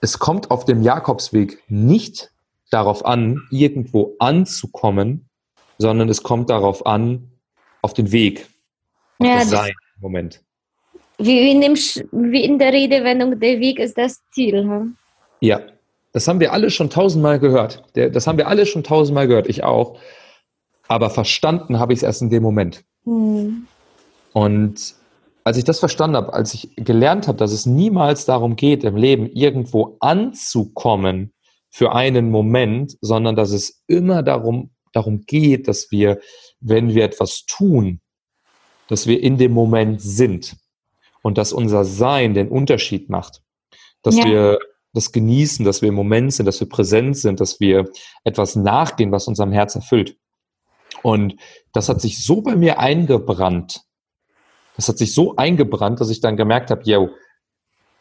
es 0.00 0.18
kommt 0.18 0.50
auf 0.50 0.64
dem 0.64 0.82
Jakobsweg 0.82 1.62
nicht 1.68 2.32
darauf 2.70 3.04
an, 3.04 3.42
irgendwo 3.50 4.16
anzukommen, 4.18 5.28
sondern 5.78 6.08
es 6.08 6.22
kommt 6.22 6.50
darauf 6.50 6.86
an, 6.86 7.30
auf 7.82 7.94
den 7.94 8.12
Weg, 8.12 8.48
auf 9.18 9.26
ja, 9.26 9.38
das 9.38 9.50
Sein. 9.50 9.72
Moment. 10.00 10.42
Wie 11.18 11.50
in, 11.50 11.60
dem, 11.60 11.74
wie 11.74 12.44
in 12.44 12.58
der 12.58 12.72
Redewendung, 12.72 13.38
der 13.38 13.60
Weg 13.60 13.78
ist 13.78 13.96
das 13.98 14.20
Ziel. 14.32 14.62
Hm? 14.62 14.96
Ja, 15.40 15.60
das 16.12 16.26
haben 16.26 16.40
wir 16.40 16.52
alle 16.52 16.70
schon 16.70 16.90
tausendmal 16.90 17.38
gehört. 17.38 17.82
Das 17.94 18.26
haben 18.26 18.38
wir 18.38 18.48
alle 18.48 18.66
schon 18.66 18.82
tausendmal 18.82 19.28
gehört, 19.28 19.48
ich 19.48 19.62
auch. 19.62 19.98
Aber 20.88 21.10
verstanden 21.10 21.78
habe 21.78 21.92
ich 21.92 22.00
es 22.00 22.02
erst 22.02 22.22
in 22.22 22.30
dem 22.30 22.42
Moment. 22.42 22.84
Mhm. 23.04 23.66
Und 24.32 24.94
als 25.44 25.56
ich 25.56 25.64
das 25.64 25.78
verstanden 25.78 26.16
habe, 26.16 26.32
als 26.32 26.52
ich 26.52 26.74
gelernt 26.76 27.28
habe, 27.28 27.38
dass 27.38 27.52
es 27.52 27.64
niemals 27.66 28.24
darum 28.24 28.56
geht, 28.56 28.84
im 28.84 28.96
Leben 28.96 29.30
irgendwo 29.30 29.96
anzukommen 30.00 31.32
für 31.70 31.94
einen 31.94 32.30
Moment, 32.30 32.96
sondern 33.00 33.36
dass 33.36 33.52
es 33.52 33.82
immer 33.86 34.22
darum, 34.22 34.70
darum 34.92 35.22
geht, 35.22 35.68
dass 35.68 35.90
wir, 35.90 36.20
wenn 36.60 36.94
wir 36.94 37.04
etwas 37.04 37.44
tun, 37.46 38.00
dass 38.88 39.06
wir 39.06 39.22
in 39.22 39.38
dem 39.38 39.52
Moment 39.52 40.02
sind 40.02 40.56
und 41.22 41.38
dass 41.38 41.52
unser 41.52 41.84
Sein 41.84 42.34
den 42.34 42.48
Unterschied 42.48 43.08
macht. 43.08 43.42
Dass 44.02 44.16
ja. 44.16 44.24
wir 44.24 44.58
das 44.92 45.12
genießen, 45.12 45.64
dass 45.64 45.82
wir 45.82 45.88
im 45.90 45.94
Moment 45.94 46.32
sind, 46.32 46.46
dass 46.46 46.60
wir 46.60 46.68
präsent 46.68 47.16
sind, 47.16 47.40
dass 47.40 47.60
wir 47.60 47.88
etwas 48.24 48.56
nachgehen, 48.56 49.12
was 49.12 49.28
unserem 49.28 49.52
Herz 49.52 49.74
erfüllt. 49.74 50.16
Und 51.02 51.36
das 51.72 51.88
hat 51.88 52.00
sich 52.00 52.24
so 52.24 52.42
bei 52.42 52.56
mir 52.56 52.78
eingebrannt. 52.78 53.82
Das 54.76 54.88
hat 54.88 54.98
sich 54.98 55.14
so 55.14 55.36
eingebrannt, 55.36 56.00
dass 56.00 56.10
ich 56.10 56.20
dann 56.20 56.36
gemerkt 56.36 56.70
habe, 56.70 56.82
yo, 56.84 57.10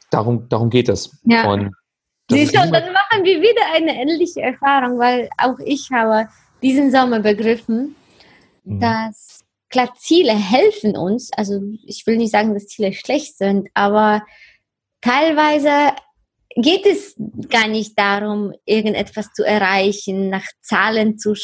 darum, 0.09 0.49
darum 0.49 0.69
geht 0.69 0.89
es. 0.89 1.17
Ja. 1.23 1.49
Und 1.49 1.73
Siehst 2.31 2.55
du, 2.55 2.61
und 2.61 2.71
dann 2.71 2.93
machen 2.93 3.23
wir 3.23 3.41
wieder 3.41 3.73
eine 3.73 3.99
ähnliche 3.99 4.41
Erfahrung, 4.41 4.99
weil 4.99 5.29
auch 5.37 5.57
ich 5.65 5.89
habe 5.91 6.29
diesen 6.61 6.91
Sommer 6.91 7.21
begriffen, 7.21 7.95
mhm. 8.63 8.79
dass 8.79 9.43
klar 9.69 9.93
Ziele 9.97 10.33
helfen 10.33 10.95
uns. 10.95 11.31
Also 11.33 11.59
ich 11.85 12.05
will 12.05 12.17
nicht 12.17 12.31
sagen, 12.31 12.53
dass 12.53 12.67
Ziele 12.67 12.93
schlecht 12.93 13.37
sind, 13.37 13.69
aber 13.73 14.23
teilweise 15.01 15.95
geht 16.55 16.85
es 16.85 17.15
gar 17.49 17.67
nicht 17.67 17.97
darum, 17.97 18.53
irgendetwas 18.65 19.33
zu 19.33 19.43
erreichen, 19.43 20.29
nach 20.29 20.45
Zahlen 20.61 21.17
zu 21.17 21.35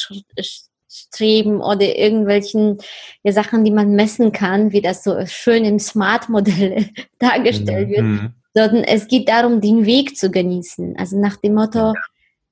streben 0.88 1.62
oder 1.62 1.98
irgendwelchen 1.98 2.78
ja, 3.24 3.32
Sachen, 3.32 3.64
die 3.64 3.72
man 3.72 3.92
messen 3.92 4.32
kann, 4.32 4.72
wie 4.72 4.82
das 4.82 5.04
so 5.04 5.26
schön 5.26 5.66
im 5.66 5.80
Smart-Modell 5.80 6.90
dargestellt 7.20 7.90
wird, 7.90 8.02
mhm. 8.02 8.34
sondern 8.54 8.84
es 8.84 9.08
geht 9.08 9.30
darum, 9.30 9.62
den 9.62 9.86
Weg 9.86 10.18
zu 10.18 10.32
genießen. 10.32 10.96
Also 10.98 11.20
nach 11.20 11.38
dem 11.38 11.56
Motto, 11.56 11.94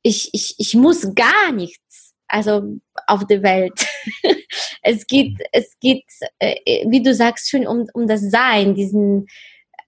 ich, 0.02 0.30
ich, 0.34 0.56
ich 0.58 0.76
muss 0.76 1.16
gar 1.16 1.52
nichts, 1.54 2.14
also 2.28 2.80
auf 3.08 3.26
der 3.26 3.44
Welt. 3.44 3.86
es 4.82 5.08
geht, 5.08 5.38
es 5.52 5.74
geht, 5.80 6.04
äh, 6.40 6.86
wie 6.88 7.02
du 7.02 7.14
sagst, 7.14 7.50
schön 7.50 7.66
um, 7.66 7.88
um 7.94 8.08
das 8.08 8.22
Sein, 8.30 8.76
diesen 8.76 9.28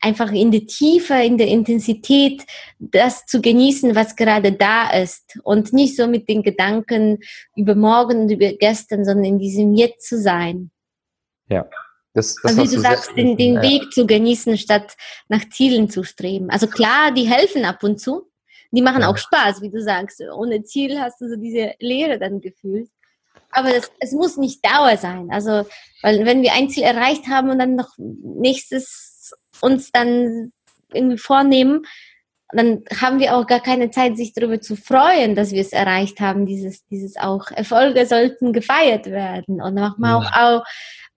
einfach 0.06 0.32
in 0.32 0.52
der 0.52 0.68
Tiefe, 0.68 1.16
in 1.16 1.40
der 1.40 1.48
Intensität 1.48 2.44
das 2.78 3.26
zu 3.26 3.42
genießen, 3.42 3.96
was 3.96 4.16
gerade 4.16 4.52
da 4.52 4.92
ist 4.92 5.40
und 5.44 5.74
nicht 5.74 5.98
so 5.98 6.08
mit 6.08 6.30
den 6.30 6.44
Gedanken 6.44 7.20
über 7.56 7.74
morgen 7.74 8.22
und 8.22 8.30
über 8.30 8.54
gestern, 8.54 9.04
sondern 9.04 9.26
in 9.26 9.40
diesem 9.40 9.74
Jetzt 9.74 10.08
zu 10.08 10.22
sein. 10.22 10.70
Ja. 11.50 11.68
Das, 12.14 12.36
das 12.36 12.58
also 12.58 12.72
wie 12.72 12.76
du 12.76 12.82
sagst, 12.82 13.12
den, 13.18 13.36
den 13.36 13.56
ja. 13.56 13.62
Weg 13.64 13.92
zu 13.92 14.06
genießen, 14.06 14.58
statt 14.58 14.96
nach 15.28 15.50
Zielen 15.50 15.90
zu 15.90 16.04
streben. 16.04 16.50
Also 16.50 16.68
klar, 16.68 17.12
die 17.12 17.28
helfen 17.28 17.66
ab 17.66 17.84
und 17.84 18.00
zu. 18.00 18.30
Die 18.72 18.82
machen 18.82 19.02
ja. 19.02 19.10
auch 19.10 19.18
Spaß, 19.18 19.62
wie 19.62 19.72
du 19.72 19.82
sagst. 19.82 20.22
Ohne 20.34 20.64
Ziel 20.64 21.00
hast 21.02 21.20
du 21.20 21.28
so 21.28 21.36
diese 21.36 21.74
Leere 21.80 22.20
dann 22.20 22.42
gefühlt. 22.42 22.90
Aber 23.52 23.72
das, 23.72 23.92
es 24.00 24.12
muss 24.12 24.38
nicht 24.38 24.66
Dauer 24.66 24.98
sein. 24.98 25.30
Also, 25.32 25.68
weil 26.02 26.26
wenn 26.26 26.42
wir 26.42 26.54
ein 26.54 26.70
Ziel 26.70 26.84
erreicht 26.84 27.28
haben 27.28 27.50
und 27.50 27.60
dann 27.60 27.76
noch 27.76 27.90
nächstes 27.98 29.15
uns 29.62 29.92
dann 29.92 30.52
irgendwie 30.94 31.18
vornehmen, 31.18 31.86
dann 32.50 32.84
haben 33.02 33.20
wir 33.20 33.36
auch 33.36 33.48
gar 33.48 33.60
keine 33.60 33.90
Zeit, 33.90 34.18
sich 34.18 34.34
darüber 34.34 34.62
zu 34.62 34.76
freuen, 34.76 35.36
dass 35.36 35.52
wir 35.52 35.62
es 35.62 35.74
erreicht 35.74 36.20
haben. 36.20 36.46
Dieses, 36.46 36.86
dieses 36.86 37.18
auch 37.18 37.52
Erfolge 37.52 38.06
sollten 38.06 38.54
gefeiert 38.54 39.08
werden 39.08 39.62
und 39.62 39.74
manchmal 39.74 40.16
auch, 40.16 40.32
auch 40.32 40.64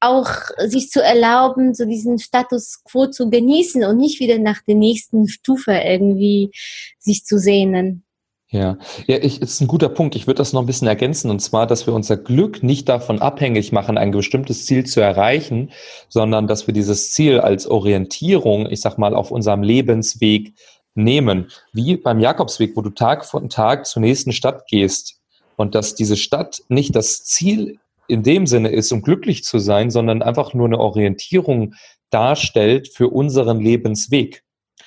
auch 0.01 0.31
sich 0.59 0.91
zu 0.91 1.03
erlauben, 1.03 1.75
so 1.75 1.85
diesen 1.85 2.19
Status 2.19 2.83
quo 2.85 3.07
zu 3.07 3.31
genießen 3.31 3.85
und 3.85 3.97
nicht 3.97 4.21
wieder 4.21 4.39
nach 4.39 4.63
der 4.63 4.77
nächsten 4.77 5.29
Stufe 5.29 5.73
irgendwie 5.73 6.51
sich 6.99 7.25
zu 7.25 7.39
sehnen. 7.39 8.05
Ja, 8.51 8.79
ja, 9.07 9.19
ich, 9.19 9.43
ist 9.43 9.61
ein 9.61 9.67
guter 9.67 9.91
Punkt. 9.91 10.17
Ich 10.17 10.27
würde 10.27 10.39
das 10.39 10.55
noch 10.55 10.63
ein 10.63 10.67
bisschen 10.67 10.89
ergänzen, 10.89 11.31
und 11.31 11.41
zwar, 11.41 11.67
dass 11.67 11.87
wir 11.87 11.93
unser 11.93 12.17
Glück 12.17 12.63
nicht 12.63 12.89
davon 12.89 13.21
abhängig 13.21 13.73
machen, 13.73 13.99
ein 13.99 14.11
bestimmtes 14.11 14.65
Ziel 14.65 14.87
zu 14.87 15.01
erreichen, 15.03 15.71
sondern 16.09 16.47
dass 16.47 16.67
wir 16.67 16.73
dieses 16.73 17.13
Ziel 17.13 17.41
als 17.41 17.67
Orientierung, 17.67 18.67
ich 18.71 18.81
sag 18.81 18.97
mal, 18.97 19.15
auf 19.15 19.31
unserem 19.31 19.63
Lebensweg 19.63 20.55
nehmen. 20.95 21.51
Wie 21.75 21.99
beim 21.99 22.21
Jakobsweg, 22.21 22.75
wo 22.75 22.81
du 22.81 22.89
Tag 22.89 23.27
von 23.27 23.51
Tag 23.51 23.85
zur 23.85 24.01
nächsten 24.01 24.33
Stadt 24.33 24.67
gehst 24.67 25.21
und 25.57 25.75
dass 25.75 25.95
diese 25.95 26.17
Stadt 26.17 26.63
nicht 26.69 26.97
das 26.97 27.25
Ziel 27.25 27.79
in 28.07 28.23
dem 28.23 28.47
Sinne 28.47 28.71
ist, 28.71 28.91
um 28.93 29.03
glücklich 29.03 29.45
zu 29.45 29.59
sein, 29.59 29.91
sondern 29.91 30.23
einfach 30.23 30.55
nur 30.55 30.67
eine 30.67 30.79
Orientierung 30.79 31.75
darstellt 32.09 32.89
für 32.89 33.09
unseren 33.09 33.61
Lebensweg, 33.61 34.43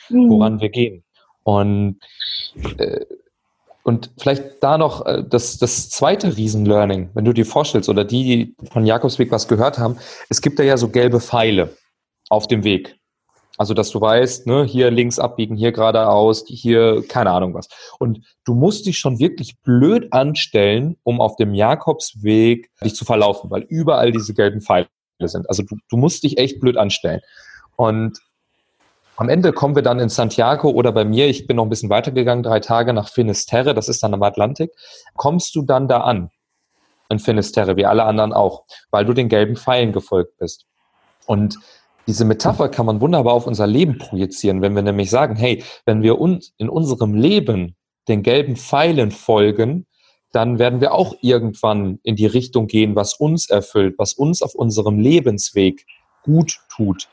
mhm. 0.10 0.30
woran 0.30 0.60
wir 0.60 0.70
gehen. 0.70 1.04
Und, 1.44 2.00
äh, 2.80 3.06
und 3.84 4.12
vielleicht 4.18 4.62
da 4.62 4.78
noch 4.78 5.06
äh, 5.06 5.24
das, 5.28 5.58
das 5.58 5.90
zweite 5.90 6.38
Riesenlearning, 6.38 7.10
wenn 7.14 7.26
du 7.26 7.34
dir 7.34 7.46
vorstellst, 7.46 7.90
oder 7.90 8.06
die, 8.06 8.56
die 8.60 8.68
von 8.72 8.86
Jakobsweg 8.86 9.32
was 9.32 9.48
gehört 9.48 9.78
haben, 9.78 9.98
es 10.30 10.42
gibt 10.42 10.60
da 10.60 10.64
ja 10.64 10.78
so 10.78 10.90
gelbe 10.90 11.20
Pfeile 11.20 11.76
auf 12.30 12.48
dem 12.48 12.64
Weg. 12.64 12.98
Also, 13.58 13.74
dass 13.74 13.92
du 13.92 14.02
weißt, 14.02 14.48
ne, 14.48 14.64
hier 14.64 14.90
links 14.90 15.20
abbiegen, 15.20 15.56
hier 15.56 15.72
geradeaus, 15.72 16.46
hier 16.48 17.04
keine 17.08 17.32
Ahnung 17.32 17.54
was. 17.54 17.68
Und 18.00 18.26
du 18.46 18.56
musst 18.56 18.88
dich 18.88 18.98
schon 18.98 19.20
wirklich 19.20 19.60
blöd 19.62 20.12
anstellen, 20.14 20.98
um 21.04 21.22
auf 21.22 21.36
dem 21.36 21.54
Jakobsweg 21.54 22.72
dich 22.84 22.96
zu 22.96 23.06
verlaufen, 23.06 23.52
weil 23.52 23.62
überall 23.64 24.12
diese 24.12 24.34
gelben 24.34 24.62
Pfeile 24.62 24.88
sind. 25.20 25.48
Also 25.48 25.64
du, 25.64 25.76
du 25.90 25.98
musst 25.98 26.24
dich 26.24 26.38
echt 26.38 26.60
blöd 26.60 26.78
anstellen. 26.78 27.22
Und 27.76 28.20
am 29.18 29.30
Ende 29.30 29.54
kommen 29.54 29.76
wir 29.76 29.84
dann 29.84 30.00
in 30.00 30.10
Santiago 30.10 30.70
oder 30.70 30.92
bei 30.92 31.06
mir, 31.06 31.28
ich 31.28 31.48
bin 31.48 31.58
noch 31.58 31.64
ein 31.66 31.70
bisschen 31.70 31.90
weitergegangen, 31.90 32.44
drei 32.44 32.60
Tage 32.60 32.94
nach 32.94 33.10
Finisterre, 33.10 33.74
das 33.74 33.90
ist 33.90 34.02
dann 34.04 34.14
am 34.14 34.24
Atlantik, 34.24 34.72
kommst 35.16 35.56
du 35.56 35.62
dann 35.62 35.88
da 35.88 36.02
an 36.02 36.32
in 37.10 37.20
Finisterre, 37.20 37.76
wie 37.76 37.86
alle 37.86 38.06
anderen 38.06 38.34
auch, 38.34 38.64
weil 38.90 39.06
du 39.06 39.14
den 39.14 39.30
gelben 39.30 39.56
Pfeilen 39.56 39.92
gefolgt 39.92 40.38
bist. 40.38 40.66
Und 41.26 41.60
diese 42.08 42.26
Metapher 42.26 42.70
kann 42.70 42.86
man 42.86 43.02
wunderbar 43.02 43.34
auf 43.34 43.48
unser 43.48 43.68
Leben 43.68 43.98
projizieren, 43.98 44.62
wenn 44.62 44.76
wir 44.76 44.82
nämlich 44.82 45.10
sagen, 45.10 45.36
hey, 45.36 45.64
wenn 45.86 46.02
wir 46.02 46.20
uns 46.20 46.54
in 46.58 46.70
unserem 46.70 47.14
Leben 47.14 47.76
den 48.08 48.24
gelben 48.24 48.56
Pfeilen 48.56 49.12
folgen, 49.12 49.86
dann 50.32 50.60
werden 50.60 50.82
wir 50.82 50.94
auch 50.94 51.14
irgendwann 51.22 52.00
in 52.04 52.16
die 52.16 52.26
Richtung 52.26 52.68
gehen, 52.68 52.96
was 52.96 53.14
uns 53.14 53.50
erfüllt, 53.50 53.96
was 53.98 54.14
uns 54.14 54.42
auf 54.42 54.56
unserem 54.56 54.98
Lebensweg 54.98 55.86
gut 56.24 56.60
tut. 56.70 57.10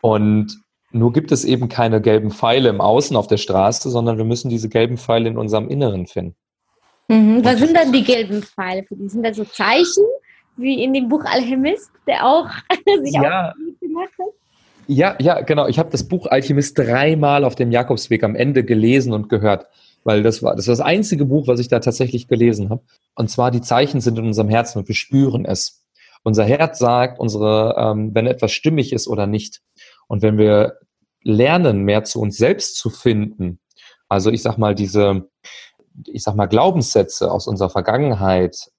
Und 0.00 0.60
nur 0.92 1.12
gibt 1.12 1.32
es 1.32 1.44
eben 1.44 1.68
keine 1.68 2.00
gelben 2.00 2.30
Pfeile 2.30 2.68
im 2.68 2.80
Außen 2.80 3.16
auf 3.16 3.26
der 3.26 3.36
Straße, 3.36 3.90
sondern 3.90 4.18
wir 4.18 4.24
müssen 4.24 4.48
diese 4.48 4.68
gelben 4.68 4.98
Pfeile 4.98 5.28
in 5.28 5.38
unserem 5.38 5.68
Inneren 5.68 6.06
finden. 6.06 6.34
Mhm. 7.08 7.44
Was 7.44 7.58
sind 7.58 7.76
dann 7.76 7.92
die 7.92 8.04
gelben 8.04 8.42
Pfeile 8.42 8.84
für 8.84 8.96
die? 8.96 9.08
Sind 9.08 9.24
das 9.24 9.36
so 9.36 9.44
Zeichen? 9.44 10.04
wie 10.60 10.82
in 10.82 10.92
dem 10.94 11.08
Buch 11.08 11.24
Alchemist, 11.24 11.90
der 12.06 12.26
auch 12.26 12.48
sich 13.02 13.14
ja. 13.14 13.50
auch 13.50 13.54
gemacht 13.80 14.10
hat. 14.18 14.26
Ja, 14.86 15.16
ja, 15.20 15.40
genau. 15.40 15.68
Ich 15.68 15.78
habe 15.78 15.90
das 15.90 16.06
Buch 16.06 16.26
Alchemist 16.26 16.78
dreimal 16.78 17.44
auf 17.44 17.54
dem 17.54 17.70
Jakobsweg 17.70 18.24
am 18.24 18.34
Ende 18.34 18.64
gelesen 18.64 19.12
und 19.12 19.28
gehört, 19.28 19.66
weil 20.02 20.22
das 20.22 20.42
war 20.42 20.56
das, 20.56 20.66
war 20.66 20.72
das 20.72 20.80
einzige 20.80 21.26
Buch, 21.26 21.46
was 21.46 21.60
ich 21.60 21.68
da 21.68 21.78
tatsächlich 21.78 22.26
gelesen 22.26 22.70
habe. 22.70 22.82
Und 23.14 23.30
zwar 23.30 23.50
die 23.50 23.60
Zeichen 23.60 24.00
sind 24.00 24.18
in 24.18 24.26
unserem 24.26 24.48
Herzen 24.48 24.78
und 24.78 24.88
wir 24.88 24.94
spüren 24.94 25.44
es. 25.44 25.84
Unser 26.22 26.44
Herz 26.44 26.78
sagt, 26.78 27.18
unsere, 27.20 27.76
ähm, 27.78 28.10
wenn 28.14 28.26
etwas 28.26 28.52
stimmig 28.52 28.92
ist 28.92 29.06
oder 29.06 29.26
nicht. 29.26 29.60
Und 30.10 30.22
wenn 30.22 30.38
wir 30.38 30.80
lernen, 31.22 31.84
mehr 31.84 32.02
zu 32.02 32.20
uns 32.20 32.36
selbst 32.36 32.76
zu 32.76 32.90
finden, 32.90 33.60
also 34.08 34.28
ich 34.32 34.42
sag 34.42 34.58
mal 34.58 34.74
diese, 34.74 35.30
ich 36.04 36.24
sag 36.24 36.34
mal 36.34 36.46
Glaubenssätze 36.46 37.30
aus 37.30 37.46
unserer 37.46 37.70
Vergangenheit 37.70 38.72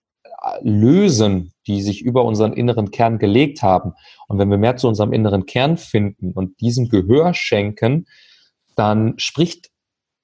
lösen, 0.61 1.53
die 1.67 1.81
sich 1.81 2.01
über 2.01 2.25
unseren 2.25 2.51
inneren 2.51 2.91
Kern 2.91 3.17
gelegt 3.17 3.63
haben. 3.63 3.93
Und 4.27 4.39
wenn 4.39 4.49
wir 4.49 4.57
mehr 4.57 4.75
zu 4.75 4.89
unserem 4.89 5.13
inneren 5.13 5.45
Kern 5.45 5.77
finden 5.77 6.33
und 6.33 6.59
diesem 6.59 6.89
Gehör 6.89 7.33
schenken, 7.33 8.07
dann 8.75 9.13
spricht 9.15 9.69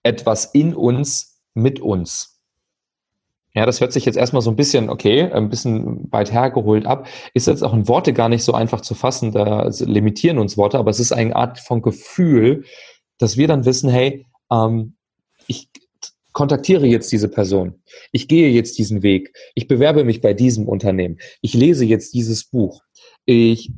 etwas 0.03 0.43
in 0.53 0.75
uns 0.75 1.39
mit 1.53 1.79
uns. 1.79 2.36
Ja, 3.57 3.65
das 3.65 3.81
hört 3.81 3.91
sich 3.91 4.05
jetzt 4.05 4.19
erstmal 4.19 4.43
so 4.43 4.51
ein 4.51 4.55
bisschen, 4.55 4.87
okay, 4.87 5.23
ein 5.31 5.49
bisschen 5.49 6.11
weit 6.11 6.31
hergeholt 6.31 6.85
ab. 6.85 7.07
Ist 7.33 7.47
jetzt 7.47 7.63
auch 7.63 7.73
in 7.73 7.87
Worte 7.87 8.13
gar 8.13 8.29
nicht 8.29 8.43
so 8.43 8.53
einfach 8.53 8.81
zu 8.81 8.93
fassen, 8.93 9.31
da 9.31 9.67
limitieren 9.79 10.37
uns 10.37 10.57
Worte, 10.57 10.77
aber 10.77 10.91
es 10.91 10.99
ist 10.99 11.11
eine 11.11 11.35
Art 11.35 11.57
von 11.59 11.81
Gefühl, 11.81 12.65
dass 13.17 13.35
wir 13.35 13.47
dann 13.47 13.65
wissen, 13.65 13.89
hey, 13.89 14.27
ähm, 14.51 14.93
ich, 15.47 15.69
kontaktiere 16.33 16.85
jetzt 16.85 17.11
diese 17.11 17.29
Person. 17.29 17.81
Ich 18.11 18.27
gehe 18.27 18.51
jetzt 18.51 18.77
diesen 18.77 19.01
Weg. 19.01 19.35
Ich 19.55 19.67
bewerbe 19.67 20.03
mich 20.03 20.21
bei 20.21 20.35
diesem 20.35 20.67
Unternehmen. 20.67 21.17
Ich 21.41 21.55
lese 21.55 21.83
jetzt 21.83 22.13
dieses 22.13 22.43
Buch. 22.43 22.83
Ich 23.25 23.71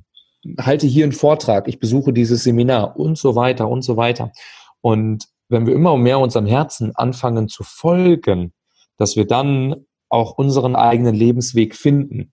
halte 0.60 0.88
hier 0.88 1.06
einen 1.06 1.14
Vortrag. 1.14 1.70
Ich 1.70 1.80
besuche 1.80 2.12
dieses 2.12 2.44
Seminar 2.44 3.00
und 3.00 3.18
so 3.18 3.38
weiter 3.38 3.70
und 3.70 3.84
so 3.84 3.96
weiter. 3.96 4.34
Und 4.82 5.24
wenn 5.48 5.68
wir 5.68 5.74
immer 5.74 5.96
mehr 5.96 6.20
unserem 6.20 6.48
Herzen 6.48 6.94
anfangen 6.98 7.48
zu 7.48 7.64
folgen, 7.64 8.52
dass 9.00 9.16
wir 9.16 9.26
dann 9.26 9.88
auch 10.10 10.38
unseren 10.38 10.76
eigenen 10.76 11.16
Lebensweg 11.16 11.76
finden, 11.76 12.32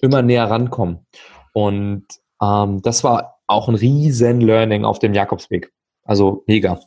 immer 0.00 0.22
näher 0.22 0.48
rankommen. 0.48 1.06
Und 1.52 2.06
ähm, 2.40 2.82
das 2.82 3.02
war 3.02 3.40
auch 3.46 3.68
ein 3.68 3.74
riesen 3.74 4.40
Learning 4.40 4.84
auf 4.84 4.98
dem 4.98 5.14
Jakobsweg. 5.14 5.72
Also 6.04 6.44
mega. 6.46 6.80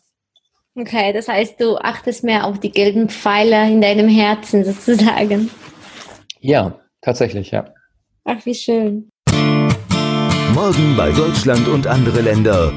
Okay, 0.76 1.12
das 1.12 1.28
heißt, 1.28 1.60
du 1.60 1.78
achtest 1.78 2.24
mehr 2.24 2.46
auf 2.46 2.60
die 2.60 2.72
gelben 2.72 3.10
Pfeiler 3.10 3.68
in 3.68 3.82
deinem 3.82 4.08
Herzen 4.08 4.64
sozusagen. 4.64 5.50
Ja, 6.40 6.80
tatsächlich, 7.02 7.52
ja. 7.52 7.66
Ach, 8.24 8.46
wie 8.46 8.56
schön. 8.56 9.10
Morgen 10.54 10.96
bei 10.96 11.12
Deutschland 11.12 11.68
und 11.68 11.88
andere 11.88 12.22
Länder. 12.22 12.72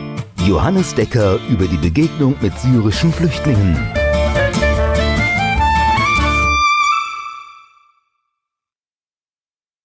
Johannes 0.46 0.94
Decker 0.94 1.38
über 1.48 1.66
die 1.66 1.76
Begegnung 1.76 2.34
mit 2.40 2.58
syrischen 2.58 3.12
Flüchtlingen. 3.12 4.01